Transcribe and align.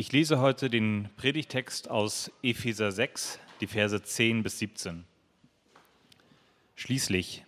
Ich 0.00 0.12
lese 0.12 0.38
heute 0.38 0.70
den 0.70 1.08
Predigtext 1.16 1.90
aus 1.90 2.30
Epheser 2.40 2.92
6, 2.92 3.40
die 3.60 3.66
Verse 3.66 4.00
10 4.00 4.44
bis 4.44 4.60
17. 4.60 5.04
Schließlich, 6.76 7.44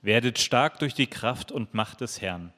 werdet 0.00 0.38
stark 0.38 0.78
durch 0.78 0.94
die 0.94 1.06
Kraft 1.06 1.52
und 1.52 1.74
Macht 1.74 2.00
des 2.00 2.22
Herrn. 2.22 2.54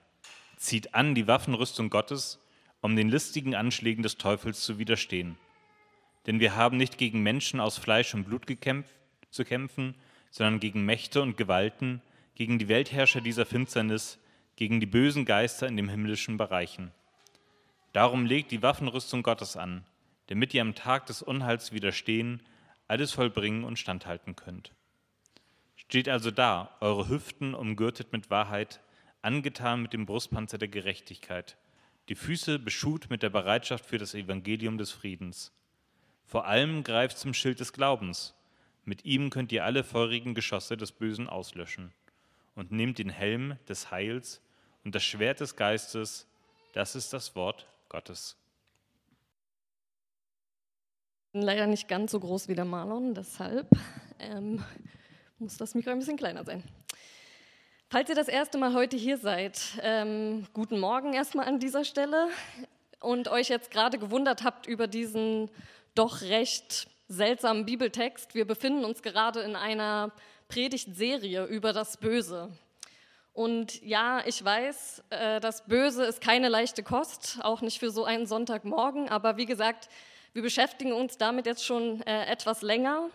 Zieht 0.56 0.94
an 0.94 1.16
die 1.16 1.26
Waffenrüstung 1.26 1.90
Gottes, 1.90 2.38
um 2.80 2.94
den 2.94 3.08
listigen 3.08 3.56
Anschlägen 3.56 4.04
des 4.04 4.18
Teufels 4.18 4.60
zu 4.60 4.78
widerstehen. 4.78 5.37
Denn 6.28 6.38
wir 6.38 6.54
haben 6.54 6.76
nicht 6.76 6.96
gegen 6.96 7.24
Menschen 7.24 7.58
aus 7.58 7.76
Fleisch 7.76 8.14
und 8.14 8.22
Blut 8.22 8.46
gekämpft, 8.46 8.94
zu 9.30 9.44
kämpfen, 9.44 9.96
sondern 10.30 10.60
gegen 10.60 10.85
Mächte 10.85 11.21
und 11.22 11.37
Gewalten, 11.37 12.03
gegen 12.37 12.60
die 12.60 12.69
Weltherrscher 12.69 13.21
dieser 13.21 13.46
Finsternis, 13.46 14.21
gegen 14.54 14.78
die 14.78 14.87
bösen 14.87 15.24
Geister 15.24 15.66
in 15.66 15.76
den 15.76 15.88
himmlischen 15.88 16.37
Bereichen. 16.37 16.92
Darum 17.95 18.27
legt 18.27 18.51
die 18.51 18.61
Waffenrüstung 18.61 19.23
Gottes 19.23 19.56
an, 19.56 19.84
damit 20.27 20.52
ihr 20.52 20.62
am 20.62 20.74
Tag 20.74 21.06
des 21.06 21.23
Unheils 21.23 21.70
widerstehen, 21.70 22.42
alles 22.88 23.12
vollbringen 23.12 23.62
und 23.62 23.78
standhalten 23.78 24.34
könnt. 24.34 24.73
Steht 25.77 26.09
also 26.09 26.32
da, 26.32 26.77
eure 26.80 27.09
Hüften 27.09 27.54
umgürtet 27.54 28.10
mit 28.10 28.30
Wahrheit, 28.30 28.80
angetan 29.23 29.80
mit 29.80 29.92
dem 29.92 30.06
Brustpanzer 30.06 30.59
der 30.59 30.66
Gerechtigkeit, 30.66 31.56
die 32.09 32.16
Füße 32.16 32.59
beschut 32.59 33.10
mit 33.10 33.23
der 33.23 33.30
Bereitschaft 33.30 33.87
für 33.87 33.98
das 33.98 34.15
Evangelium 34.15 34.76
des 34.76 34.90
Friedens. 34.90 35.52
Vor 36.24 36.46
allem 36.46 36.82
greift 36.82 37.16
zum 37.16 37.32
Schild 37.32 37.60
des 37.60 37.73
Glaubens. 37.73 38.34
Mit 38.84 39.04
ihm 39.04 39.30
könnt 39.30 39.52
ihr 39.52 39.65
alle 39.65 39.84
feurigen 39.84 40.34
Geschosse 40.34 40.76
des 40.76 40.90
Bösen 40.90 41.29
auslöschen. 41.29 41.92
Und 42.56 42.73
nehmt 42.73 42.98
den 42.98 43.10
Helm 43.10 43.56
des 43.68 43.92
Heils 43.92 44.42
und 44.82 44.96
das 44.96 45.04
Schwert 45.04 45.38
des 45.38 45.54
Geistes, 45.54 46.26
das 46.73 46.96
ist 46.96 47.12
das 47.12 47.37
Wort 47.37 47.68
Gottes. 47.94 48.36
Leider 51.32 51.68
nicht 51.68 51.86
ganz 51.86 52.10
so 52.10 52.18
groß 52.18 52.48
wie 52.48 52.56
der 52.56 52.64
Marlon, 52.64 53.14
deshalb 53.14 53.68
ähm, 54.18 54.64
muss 55.38 55.59
das 55.59 55.76
Mikro 55.76 55.92
ein 55.92 56.01
bisschen 56.01 56.16
kleiner 56.16 56.45
sein. 56.45 56.64
Falls 57.88 58.09
ihr 58.09 58.16
das 58.16 58.26
erste 58.26 58.59
Mal 58.59 58.74
heute 58.74 58.96
hier 58.96 59.16
seid, 59.16 59.78
ähm, 59.80 60.45
guten 60.52 60.80
Morgen 60.80 61.12
erstmal 61.12 61.46
an 61.46 61.60
dieser 61.60 61.84
Stelle 61.84 62.30
und 62.98 63.28
euch 63.28 63.48
jetzt 63.48 63.70
gerade 63.70 63.96
gewundert 63.96 64.42
habt 64.42 64.67
über 64.67 64.89
diesen 64.89 65.48
doch 65.95 66.20
recht 66.23 66.89
seltsamen 67.06 67.64
Bibeltext. 67.64 68.34
Wir 68.34 68.45
befinden 68.45 68.84
uns 68.84 69.03
gerade 69.03 69.39
in 69.42 69.55
einer 69.55 70.11
Predigtserie 70.48 71.45
über 71.45 71.73
das 71.73 71.97
Böse. 71.98 72.51
Und 73.35 73.83
ja, 73.83 74.23
ich 74.27 74.43
weiß, 74.43 75.03
äh, 75.11 75.41
das 75.41 75.67
Böse 75.67 76.05
ist 76.05 76.21
keine 76.21 76.49
leichte 76.49 76.85
Kost, 76.85 77.39
auch 77.43 77.63
nicht 77.63 77.81
für 77.81 77.91
so 77.91 78.05
einen 78.05 78.27
Sonntagmorgen. 78.27 79.09
Aber 79.09 79.37
wie 79.37 79.45
gesagt, 79.45 79.89
wir 80.33 80.43
beschäftigen 80.43 80.93
uns 80.93 81.19
damit 81.19 81.45
jetzt 81.45 81.65
schon 81.65 82.01
äh, 82.03 82.27
etwas 82.27 82.63
länger. 82.63 83.11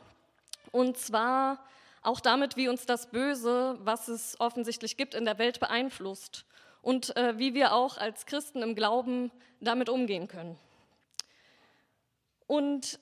Und 0.71 0.97
zwar 0.97 1.63
auch 2.01 2.19
damit, 2.19 2.57
wie 2.57 2.67
uns 2.67 2.85
das 2.85 3.07
Böse, 3.07 3.77
was 3.79 4.09
es 4.09 4.37
offensichtlich 4.41 4.97
gibt, 4.97 5.15
in 5.15 5.23
der 5.23 5.37
Welt 5.37 5.61
beeinflusst. 5.61 6.45
Und 6.81 7.15
äh, 7.15 7.37
wie 7.37 7.53
wir 7.53 7.73
auch 7.73 7.97
als 7.97 8.25
Christen 8.25 8.61
im 8.61 8.75
Glauben 8.75 9.31
damit 9.61 9.87
umgehen 9.87 10.27
können. 10.27 10.59
Und 12.45 12.99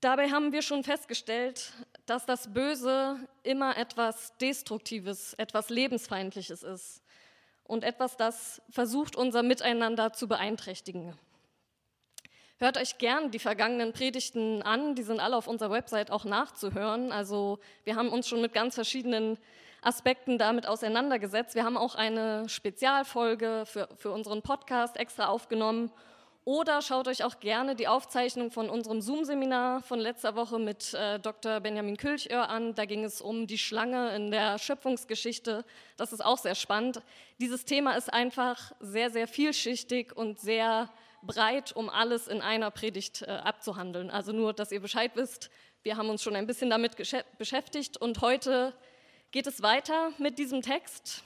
dabei 0.00 0.30
haben 0.30 0.52
wir 0.52 0.62
schon 0.62 0.82
festgestellt, 0.82 1.72
dass 2.08 2.24
das 2.24 2.52
Böse 2.52 3.16
immer 3.42 3.76
etwas 3.76 4.36
Destruktives, 4.38 5.34
etwas 5.34 5.68
Lebensfeindliches 5.68 6.62
ist 6.62 7.02
und 7.64 7.84
etwas, 7.84 8.16
das 8.16 8.62
versucht, 8.70 9.14
unser 9.14 9.42
Miteinander 9.42 10.12
zu 10.12 10.26
beeinträchtigen. 10.26 11.18
Hört 12.58 12.78
euch 12.78 12.98
gern 12.98 13.30
die 13.30 13.38
vergangenen 13.38 13.92
Predigten 13.92 14.62
an, 14.62 14.94
die 14.94 15.02
sind 15.02 15.20
alle 15.20 15.36
auf 15.36 15.46
unserer 15.46 15.70
Website 15.70 16.10
auch 16.10 16.24
nachzuhören. 16.24 17.12
Also 17.12 17.60
wir 17.84 17.94
haben 17.94 18.08
uns 18.08 18.26
schon 18.26 18.40
mit 18.40 18.52
ganz 18.52 18.74
verschiedenen 18.74 19.38
Aspekten 19.82 20.38
damit 20.38 20.66
auseinandergesetzt. 20.66 21.54
Wir 21.54 21.64
haben 21.64 21.76
auch 21.76 21.94
eine 21.94 22.48
Spezialfolge 22.48 23.64
für, 23.66 23.88
für 23.96 24.10
unseren 24.10 24.42
Podcast 24.42 24.96
extra 24.96 25.26
aufgenommen 25.26 25.92
oder 26.48 26.80
schaut 26.80 27.08
euch 27.08 27.24
auch 27.24 27.40
gerne 27.40 27.76
die 27.76 27.88
Aufzeichnung 27.88 28.50
von 28.50 28.70
unserem 28.70 29.02
Zoom-Seminar 29.02 29.82
von 29.82 29.98
letzter 29.98 30.34
Woche 30.34 30.58
mit 30.58 30.94
äh, 30.94 31.18
Dr. 31.20 31.60
Benjamin 31.60 31.98
Külchör 31.98 32.48
an. 32.48 32.74
Da 32.74 32.86
ging 32.86 33.04
es 33.04 33.20
um 33.20 33.46
die 33.46 33.58
Schlange 33.58 34.16
in 34.16 34.30
der 34.30 34.58
Schöpfungsgeschichte. 34.58 35.62
Das 35.98 36.14
ist 36.14 36.24
auch 36.24 36.38
sehr 36.38 36.54
spannend. 36.54 37.02
Dieses 37.38 37.66
Thema 37.66 37.98
ist 37.98 38.10
einfach 38.10 38.72
sehr, 38.80 39.10
sehr 39.10 39.28
vielschichtig 39.28 40.16
und 40.16 40.40
sehr 40.40 40.88
breit, 41.22 41.72
um 41.76 41.90
alles 41.90 42.28
in 42.28 42.40
einer 42.40 42.70
Predigt 42.70 43.20
äh, 43.20 43.26
abzuhandeln. 43.26 44.08
Also 44.08 44.32
nur, 44.32 44.54
dass 44.54 44.72
ihr 44.72 44.80
Bescheid 44.80 45.10
wisst, 45.16 45.50
wir 45.82 45.98
haben 45.98 46.08
uns 46.08 46.22
schon 46.22 46.34
ein 46.34 46.46
bisschen 46.46 46.70
damit 46.70 46.96
beschäftigt 47.36 47.98
und 47.98 48.22
heute 48.22 48.72
geht 49.32 49.46
es 49.46 49.60
weiter 49.60 50.12
mit 50.16 50.38
diesem 50.38 50.62
Text. 50.62 51.22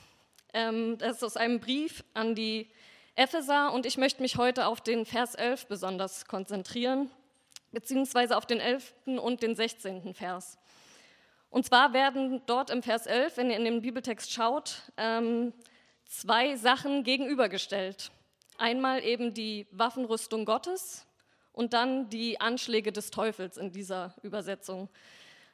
Ähm, 0.53 0.99
das 0.99 1.19
ist 1.19 1.23
aus 1.23 1.37
einem 1.37 1.61
Brief 1.61 2.03
an 2.13 2.35
die 2.35 2.69
Epheser 3.15 3.73
und 3.73 3.85
ich 3.85 3.99
möchte 3.99 4.23
mich 4.23 4.37
heute 4.37 4.67
auf 4.67 4.81
den 4.81 5.05
Vers 5.05 5.35
11 5.35 5.67
besonders 5.67 6.25
konzentrieren, 6.25 7.11
beziehungsweise 7.71 8.37
auf 8.37 8.47
den 8.47 8.59
11. 8.59 8.95
und 9.05 9.43
den 9.43 9.55
16. 9.55 10.15
Vers. 10.15 10.57
Und 11.51 11.67
zwar 11.67 11.93
werden 11.93 12.41
dort 12.47 12.71
im 12.71 12.83
Vers 12.83 13.05
11, 13.07 13.37
wenn 13.37 13.51
ihr 13.51 13.57
in 13.59 13.65
den 13.65 13.83
Bibeltext 13.83 14.33
schaut, 14.33 14.77
ähm, 14.97 15.53
zwei 16.07 16.57
Sachen 16.57 17.05
gegenübergestellt. 17.05 18.11
Einmal 18.57 19.05
eben 19.05 19.35
die 19.35 19.67
Waffenrüstung 19.73 20.47
Gottes 20.47 21.07
und 21.53 21.75
dann 21.75 22.09
die 22.09 22.41
Anschläge 22.41 22.93
des 22.93 23.11
Teufels 23.11 23.59
in 23.59 23.73
dieser 23.73 24.15
Übersetzung. 24.23 24.89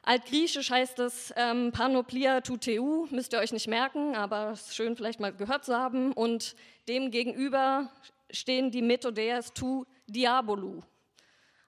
Altgriechisch 0.03 0.71
heißt 0.71 1.01
es 1.01 1.35
ähm, 1.37 1.73
Panoplia 1.73 2.41
tuteu, 2.41 3.07
müsst 3.11 3.33
ihr 3.33 3.41
euch 3.41 3.53
nicht 3.53 3.67
merken, 3.67 4.15
aber 4.15 4.53
es 4.53 4.69
ist 4.69 4.77
schön 4.77 4.95
vielleicht 4.95 5.19
mal 5.19 5.35
gehört 5.35 5.65
zu 5.65 5.77
haben. 5.77 6.13
Und 6.13 6.55
dem 6.89 7.11
gegenüber 7.11 7.91
stehen 8.31 8.71
die 8.71 8.83
Methodeas 8.83 9.53
tu 9.53 9.85
diabolu, 10.07 10.83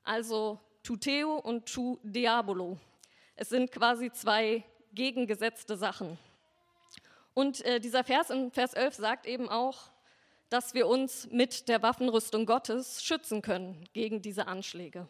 also 0.03 0.59
tuteo 0.83 1.37
und 1.37 1.67
tu 1.67 1.99
diabolo. 2.03 2.79
Es 3.37 3.51
sind 3.51 3.71
quasi 3.71 4.11
zwei 4.11 4.65
gegengesetzte 4.93 5.77
Sachen. 5.77 6.19
Und 7.35 7.65
äh, 7.65 7.81
dieser 7.81 8.05
Vers 8.05 8.31
in 8.31 8.51
Vers 8.51 8.75
11 8.75 8.95
sagt 8.95 9.27
eben 9.27 9.49
auch, 9.49 9.91
dass 10.49 10.75
wir 10.75 10.89
uns 10.89 11.29
mit 11.31 11.69
der 11.69 11.81
Waffenrüstung 11.83 12.45
Gottes 12.45 13.05
schützen 13.05 13.41
können 13.41 13.89
gegen 13.93 14.21
diese 14.21 14.49
Anschläge. 14.49 15.07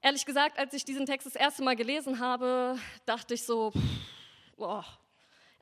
Ehrlich 0.00 0.24
gesagt, 0.24 0.58
als 0.58 0.72
ich 0.72 0.84
diesen 0.84 1.06
Text 1.06 1.26
das 1.26 1.36
erste 1.36 1.62
Mal 1.62 1.76
gelesen 1.76 2.18
habe, 2.18 2.78
dachte 3.06 3.34
ich 3.34 3.44
so, 3.44 3.72
boah, 4.56 4.84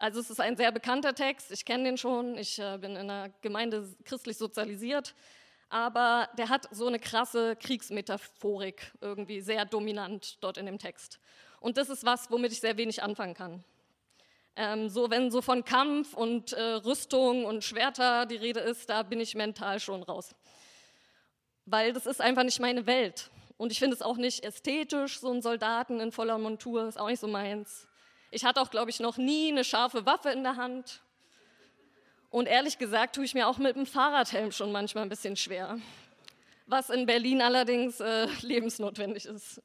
also 0.00 0.18
es 0.18 0.30
ist 0.30 0.40
ein 0.40 0.56
sehr 0.56 0.72
bekannter 0.72 1.14
Text, 1.14 1.52
ich 1.52 1.64
kenne 1.64 1.84
den 1.84 1.98
schon, 1.98 2.38
ich 2.38 2.58
äh, 2.58 2.78
bin 2.78 2.92
in 2.92 3.10
einer 3.10 3.28
Gemeinde 3.42 3.86
christlich 4.04 4.38
sozialisiert, 4.38 5.14
aber 5.68 6.28
der 6.38 6.48
hat 6.48 6.68
so 6.70 6.86
eine 6.86 6.98
krasse 6.98 7.54
Kriegsmetaphorik 7.56 8.92
irgendwie 9.02 9.42
sehr 9.42 9.66
dominant 9.66 10.38
dort 10.40 10.56
in 10.56 10.64
dem 10.64 10.78
Text. 10.78 11.20
Und 11.60 11.76
das 11.76 11.90
ist 11.90 12.04
was, 12.04 12.30
womit 12.30 12.50
ich 12.50 12.60
sehr 12.60 12.78
wenig 12.78 13.02
anfangen 13.02 13.34
kann. 13.34 13.62
Ähm, 14.56 14.88
so 14.88 15.10
wenn 15.10 15.30
so 15.30 15.42
von 15.42 15.64
Kampf 15.64 16.14
und 16.14 16.54
äh, 16.54 16.62
Rüstung 16.62 17.44
und 17.44 17.62
Schwerter 17.62 18.24
die 18.24 18.36
Rede 18.36 18.60
ist, 18.60 18.88
da 18.88 19.02
bin 19.02 19.20
ich 19.20 19.34
mental 19.34 19.80
schon 19.80 20.02
raus. 20.02 20.34
Weil 21.66 21.92
das 21.92 22.06
ist 22.06 22.22
einfach 22.22 22.42
nicht 22.42 22.58
meine 22.58 22.86
Welt. 22.86 23.30
Und 23.58 23.70
ich 23.70 23.78
finde 23.78 23.94
es 23.96 24.02
auch 24.02 24.16
nicht 24.16 24.44
ästhetisch, 24.44 25.20
so 25.20 25.30
einen 25.30 25.42
Soldaten 25.42 26.00
in 26.00 26.10
voller 26.10 26.38
Montur, 26.38 26.88
ist 26.88 26.98
auch 26.98 27.08
nicht 27.08 27.20
so 27.20 27.28
meins. 27.28 27.86
Ich 28.30 28.44
hatte 28.44 28.60
auch, 28.60 28.70
glaube 28.70 28.90
ich, 28.90 29.00
noch 29.00 29.16
nie 29.16 29.50
eine 29.50 29.64
scharfe 29.64 30.06
Waffe 30.06 30.30
in 30.30 30.44
der 30.44 30.56
Hand. 30.56 31.00
Und 32.30 32.46
ehrlich 32.46 32.78
gesagt 32.78 33.16
tue 33.16 33.24
ich 33.24 33.34
mir 33.34 33.48
auch 33.48 33.58
mit 33.58 33.74
dem 33.74 33.86
Fahrradhelm 33.86 34.52
schon 34.52 34.70
manchmal 34.70 35.02
ein 35.02 35.08
bisschen 35.08 35.36
schwer. 35.36 35.78
Was 36.66 36.90
in 36.90 37.06
Berlin 37.06 37.42
allerdings 37.42 37.98
äh, 37.98 38.26
lebensnotwendig 38.42 39.26
ist. 39.26 39.60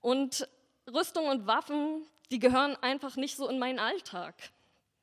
Und 0.00 0.48
Rüstung 0.92 1.28
und 1.28 1.46
Waffen, 1.46 2.04
die 2.32 2.40
gehören 2.40 2.76
einfach 2.82 3.14
nicht 3.14 3.36
so 3.36 3.48
in 3.48 3.60
meinen 3.60 3.78
Alltag. 3.78 4.34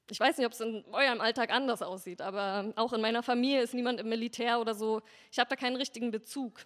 Ich 0.10 0.19
weiß 0.19 0.38
nicht, 0.38 0.45
ob 0.45 0.51
es 0.51 0.60
in 0.60 0.83
eurem 0.92 1.21
Alltag 1.21 1.51
anders 1.51 1.81
aussieht, 1.81 2.21
aber 2.21 2.74
auch 2.75 2.92
in 2.92 3.00
meiner 3.00 3.24
Familie 3.24 3.62
ist 3.62 3.74
niemand 3.74 4.01
im 4.01 4.10
Militär 4.10 4.60
oder 4.60 4.75
so. 4.75 5.01
Ich 5.31 5.39
habe 5.39 5.50
da 5.50 5.56
keinen 5.56 5.77
richtigen 5.77 6.12
Bezug. 6.12 6.66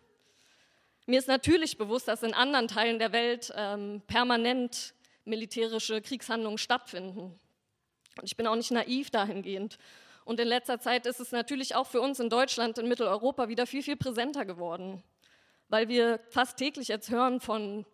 Mir 1.05 1.19
ist 1.19 1.27
natürlich 1.27 1.77
bewusst, 1.77 2.07
dass 2.07 2.23
in 2.23 2.33
anderen 2.33 2.67
Teilen 2.67 2.97
der 2.97 3.11
Welt 3.11 3.53
ähm, 3.55 4.01
permanent 4.07 4.94
militärische 5.25 6.01
Kriegshandlungen 6.01 6.57
stattfinden. 6.57 7.39
Und 8.17 8.23
ich 8.23 8.37
bin 8.37 8.47
auch 8.47 8.55
nicht 8.55 8.71
naiv 8.71 9.09
dahingehend. 9.09 9.77
Und 10.23 10.39
in 10.39 10.47
letzter 10.47 10.79
Zeit 10.79 11.05
ist 11.05 11.19
es 11.19 11.31
natürlich 11.31 11.75
auch 11.75 11.87
für 11.87 12.01
uns 12.01 12.19
in 12.19 12.29
Deutschland, 12.29 12.77
in 12.77 12.87
Mitteleuropa 12.87 13.47
wieder 13.47 13.67
viel, 13.67 13.83
viel 13.83 13.95
präsenter 13.95 14.45
geworden, 14.45 15.03
weil 15.67 15.87
wir 15.87 16.19
fast 16.29 16.57
täglich 16.57 16.87
jetzt 16.87 17.11
hören 17.11 17.39
von 17.39 17.85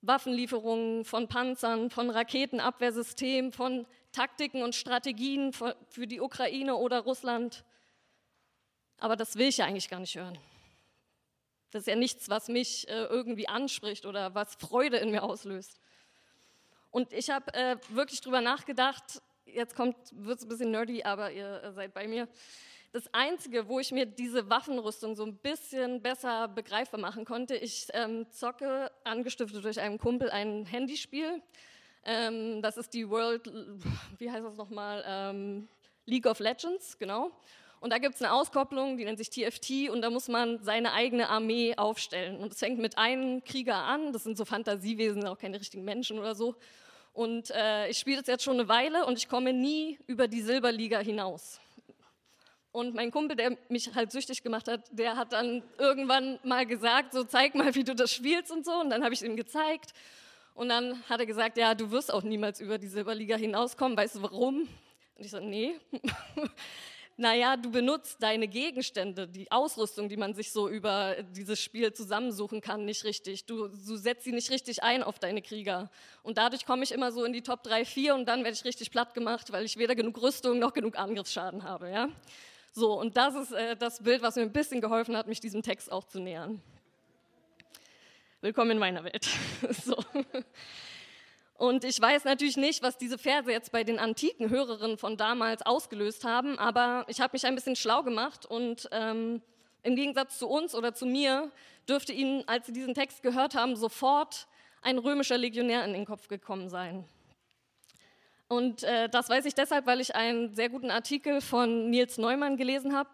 Waffenlieferungen, 0.00 1.04
von 1.04 1.28
Panzern, 1.28 1.90
von 1.90 2.10
Raketenabwehrsystemen, 2.10 3.52
von 3.52 3.86
Taktiken 4.12 4.62
und 4.62 4.74
Strategien 4.74 5.52
für 5.52 6.06
die 6.06 6.20
Ukraine 6.20 6.76
oder 6.76 7.00
Russland. 7.00 7.64
Aber 8.98 9.16
das 9.16 9.36
will 9.36 9.48
ich 9.48 9.58
ja 9.58 9.66
eigentlich 9.66 9.88
gar 9.88 10.00
nicht 10.00 10.16
hören. 10.16 10.38
Das 11.70 11.82
ist 11.82 11.86
ja 11.86 11.96
nichts, 11.96 12.28
was 12.28 12.48
mich 12.48 12.86
äh, 12.88 13.04
irgendwie 13.04 13.48
anspricht 13.48 14.04
oder 14.04 14.34
was 14.34 14.56
Freude 14.56 14.98
in 14.98 15.10
mir 15.10 15.22
auslöst. 15.22 15.80
Und 16.92 17.12
ich 17.12 17.30
habe 17.30 17.52
äh, 17.54 17.76
wirklich 17.88 18.20
drüber 18.20 18.40
nachgedacht, 18.40 19.20
jetzt 19.46 19.76
wird 19.76 20.38
es 20.38 20.44
ein 20.44 20.48
bisschen 20.48 20.70
nerdy, 20.70 21.02
aber 21.02 21.32
ihr 21.32 21.62
äh, 21.64 21.72
seid 21.72 21.94
bei 21.94 22.06
mir. 22.06 22.28
Das 22.92 23.12
Einzige, 23.14 23.66
wo 23.68 23.80
ich 23.80 23.90
mir 23.90 24.04
diese 24.04 24.50
Waffenrüstung 24.50 25.16
so 25.16 25.24
ein 25.24 25.38
bisschen 25.38 26.02
besser 26.02 26.46
begreifbar 26.48 27.00
machen 27.00 27.24
konnte, 27.24 27.56
ich 27.56 27.88
ähm, 27.94 28.30
zocke, 28.30 28.92
angestiftet 29.04 29.64
durch 29.64 29.80
einen 29.80 29.96
Kumpel, 29.96 30.30
ein 30.30 30.66
Handyspiel. 30.66 31.42
Ähm, 32.04 32.60
das 32.60 32.76
ist 32.76 32.92
die 32.92 33.08
World, 33.08 33.50
wie 34.18 34.30
heißt 34.30 34.44
das 34.44 34.56
nochmal? 34.56 35.02
Ähm, 35.06 35.68
League 36.04 36.26
of 36.26 36.40
Legends, 36.40 36.98
genau. 36.98 37.30
Und 37.80 37.90
da 37.90 37.98
gibt 37.98 38.16
es 38.16 38.22
eine 38.22 38.32
Auskopplung, 38.32 38.98
die 38.98 39.04
nennt 39.04 39.18
sich 39.18 39.30
TFT, 39.30 39.88
und 39.90 40.02
da 40.02 40.10
muss 40.10 40.28
man 40.28 40.62
seine 40.62 40.92
eigene 40.92 41.30
Armee 41.30 41.74
aufstellen. 41.76 42.36
Und 42.36 42.52
es 42.52 42.58
fängt 42.58 42.78
mit 42.78 42.98
einem 42.98 43.42
Krieger 43.42 43.76
an, 43.76 44.12
das 44.12 44.24
sind 44.24 44.36
so 44.36 44.44
Fantasiewesen, 44.44 45.26
auch 45.26 45.38
keine 45.38 45.58
richtigen 45.58 45.84
Menschen 45.84 46.18
oder 46.18 46.34
so. 46.34 46.54
Und 47.12 47.50
äh, 47.50 47.88
ich 47.88 47.98
spiele 47.98 48.18
das 48.18 48.26
jetzt 48.26 48.44
schon 48.44 48.58
eine 48.58 48.68
Weile 48.68 49.04
und 49.04 49.18
ich 49.18 49.28
komme 49.28 49.52
nie 49.52 49.98
über 50.06 50.28
die 50.28 50.40
Silberliga 50.40 50.98
hinaus. 51.00 51.60
Und 52.72 52.94
mein 52.94 53.10
Kumpel, 53.10 53.36
der 53.36 53.58
mich 53.68 53.94
halt 53.94 54.12
süchtig 54.12 54.42
gemacht 54.42 54.66
hat, 54.66 54.80
der 54.90 55.16
hat 55.16 55.34
dann 55.34 55.62
irgendwann 55.76 56.38
mal 56.42 56.64
gesagt, 56.64 57.12
so 57.12 57.22
zeig 57.22 57.54
mal, 57.54 57.74
wie 57.74 57.84
du 57.84 57.94
das 57.94 58.10
spielst 58.10 58.50
und 58.50 58.64
so. 58.64 58.72
Und 58.72 58.88
dann 58.88 59.04
habe 59.04 59.12
ich 59.12 59.22
ihm 59.22 59.36
gezeigt. 59.36 59.92
Und 60.54 60.70
dann 60.70 61.02
hat 61.06 61.20
er 61.20 61.26
gesagt, 61.26 61.58
ja, 61.58 61.74
du 61.74 61.90
wirst 61.90 62.12
auch 62.12 62.22
niemals 62.22 62.60
über 62.60 62.78
die 62.78 62.86
Silberliga 62.86 63.36
hinauskommen. 63.36 63.96
Weißt 63.96 64.16
du 64.16 64.22
warum? 64.22 64.68
Und 65.16 65.24
ich 65.24 65.30
so, 65.30 65.38
nee. 65.38 65.74
naja, 67.16 67.56
du 67.56 67.70
benutzt 67.70 68.22
deine 68.22 68.48
Gegenstände, 68.48 69.28
die 69.28 69.50
Ausrüstung, 69.50 70.08
die 70.08 70.16
man 70.16 70.34
sich 70.34 70.50
so 70.50 70.68
über 70.68 71.16
dieses 71.22 71.60
Spiel 71.60 71.92
zusammensuchen 71.92 72.60
kann, 72.60 72.84
nicht 72.84 73.04
richtig. 73.04 73.44
Du, 73.46 73.68
du 73.68 73.96
setzt 73.96 74.24
sie 74.24 74.32
nicht 74.32 74.50
richtig 74.50 74.82
ein 74.82 75.02
auf 75.02 75.18
deine 75.18 75.42
Krieger. 75.42 75.90
Und 76.22 76.38
dadurch 76.38 76.64
komme 76.64 76.84
ich 76.84 76.92
immer 76.92 77.12
so 77.12 77.24
in 77.24 77.32
die 77.32 77.42
Top 77.42 77.62
3, 77.62 77.84
4 77.84 78.14
und 78.14 78.26
dann 78.26 78.44
werde 78.44 78.56
ich 78.56 78.64
richtig 78.64 78.90
platt 78.90 79.14
gemacht, 79.14 79.52
weil 79.52 79.64
ich 79.64 79.76
weder 79.76 79.94
genug 79.94 80.20
Rüstung 80.22 80.58
noch 80.58 80.72
genug 80.72 80.98
Angriffsschaden 80.98 81.62
habe. 81.64 81.90
Ja? 81.90 82.08
So, 82.72 82.98
und 82.98 83.16
das 83.16 83.34
ist 83.34 83.52
äh, 83.52 83.76
das 83.76 84.02
Bild, 84.02 84.22
was 84.22 84.36
mir 84.36 84.42
ein 84.42 84.52
bisschen 84.52 84.80
geholfen 84.80 85.16
hat, 85.16 85.26
mich 85.26 85.40
diesem 85.40 85.62
Text 85.62 85.92
auch 85.92 86.04
zu 86.04 86.20
nähern. 86.20 86.62
Willkommen 88.40 88.72
in 88.72 88.78
meiner 88.78 89.04
Welt. 89.04 89.28
so. 89.70 89.96
Und 91.62 91.84
ich 91.84 92.00
weiß 92.00 92.24
natürlich 92.24 92.56
nicht, 92.56 92.82
was 92.82 92.98
diese 92.98 93.18
Verse 93.18 93.48
jetzt 93.48 93.70
bei 93.70 93.84
den 93.84 94.00
antiken 94.00 94.50
Hörerinnen 94.50 94.98
von 94.98 95.16
damals 95.16 95.62
ausgelöst 95.62 96.24
haben, 96.24 96.58
aber 96.58 97.04
ich 97.06 97.20
habe 97.20 97.34
mich 97.34 97.46
ein 97.46 97.54
bisschen 97.54 97.76
schlau 97.76 98.02
gemacht 98.02 98.44
und 98.44 98.88
ähm, 98.90 99.40
im 99.84 99.94
Gegensatz 99.94 100.40
zu 100.40 100.48
uns 100.48 100.74
oder 100.74 100.92
zu 100.92 101.06
mir 101.06 101.52
dürfte 101.88 102.12
ihnen, 102.12 102.42
als 102.48 102.66
sie 102.66 102.72
diesen 102.72 102.94
Text 102.94 103.22
gehört 103.22 103.54
haben, 103.54 103.76
sofort 103.76 104.48
ein 104.82 104.98
römischer 104.98 105.38
Legionär 105.38 105.84
in 105.84 105.92
den 105.92 106.04
Kopf 106.04 106.26
gekommen 106.26 106.68
sein. 106.68 107.04
Und 108.48 108.82
äh, 108.82 109.08
das 109.08 109.28
weiß 109.28 109.44
ich 109.44 109.54
deshalb, 109.54 109.86
weil 109.86 110.00
ich 110.00 110.16
einen 110.16 110.56
sehr 110.56 110.68
guten 110.68 110.90
Artikel 110.90 111.40
von 111.40 111.90
Nils 111.90 112.18
Neumann 112.18 112.56
gelesen 112.56 112.92
habe, 112.92 113.10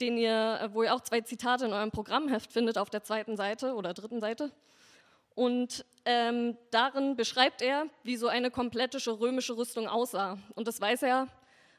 den 0.00 0.16
ihr, 0.16 0.70
wo 0.72 0.82
ihr 0.82 0.94
auch 0.94 1.02
zwei 1.02 1.20
Zitate 1.20 1.66
in 1.66 1.74
eurem 1.74 1.90
Programmheft 1.90 2.54
findet 2.54 2.78
auf 2.78 2.88
der 2.88 3.04
zweiten 3.04 3.36
Seite 3.36 3.74
oder 3.74 3.92
dritten 3.92 4.20
Seite. 4.20 4.50
Und 5.34 5.84
ähm, 6.04 6.56
darin 6.70 7.16
beschreibt 7.16 7.62
er, 7.62 7.86
wie 8.02 8.16
so 8.16 8.28
eine 8.28 8.50
komplettische 8.50 9.20
römische 9.20 9.56
Rüstung 9.56 9.88
aussah. 9.88 10.38
Und 10.54 10.66
das 10.66 10.80
weiß 10.80 11.02
er, 11.02 11.28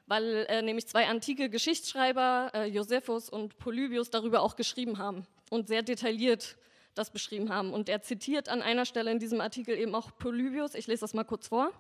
weil 0.06 0.46
äh, 0.50 0.62
nämlich 0.62 0.88
zwei 0.88 1.08
antike 1.08 1.50
Geschichtsschreiber, 1.50 2.52
äh, 2.54 2.66
Josephus 2.66 3.30
und 3.30 3.58
Polybius, 3.58 4.10
darüber 4.10 4.42
auch 4.42 4.56
geschrieben 4.56 4.98
haben 4.98 5.26
und 5.50 5.68
sehr 5.68 5.82
detailliert 5.82 6.58
das 6.96 7.10
beschrieben 7.10 7.50
haben. 7.50 7.74
Und 7.74 7.90
er 7.90 8.02
zitiert 8.02 8.50
an 8.50 8.62
einer 8.62 8.86
Stelle 8.86 9.12
in 9.12 9.20
diesem 9.20 9.42
Artikel 9.42 9.78
eben 9.78 9.96
auch 9.96 10.16
Polybius. 10.18 10.76
Ich 10.76 10.88
lese 10.88 11.02
das 11.02 11.14
mal 11.14 11.24
kurz 11.24 11.48
vor. 11.48 11.72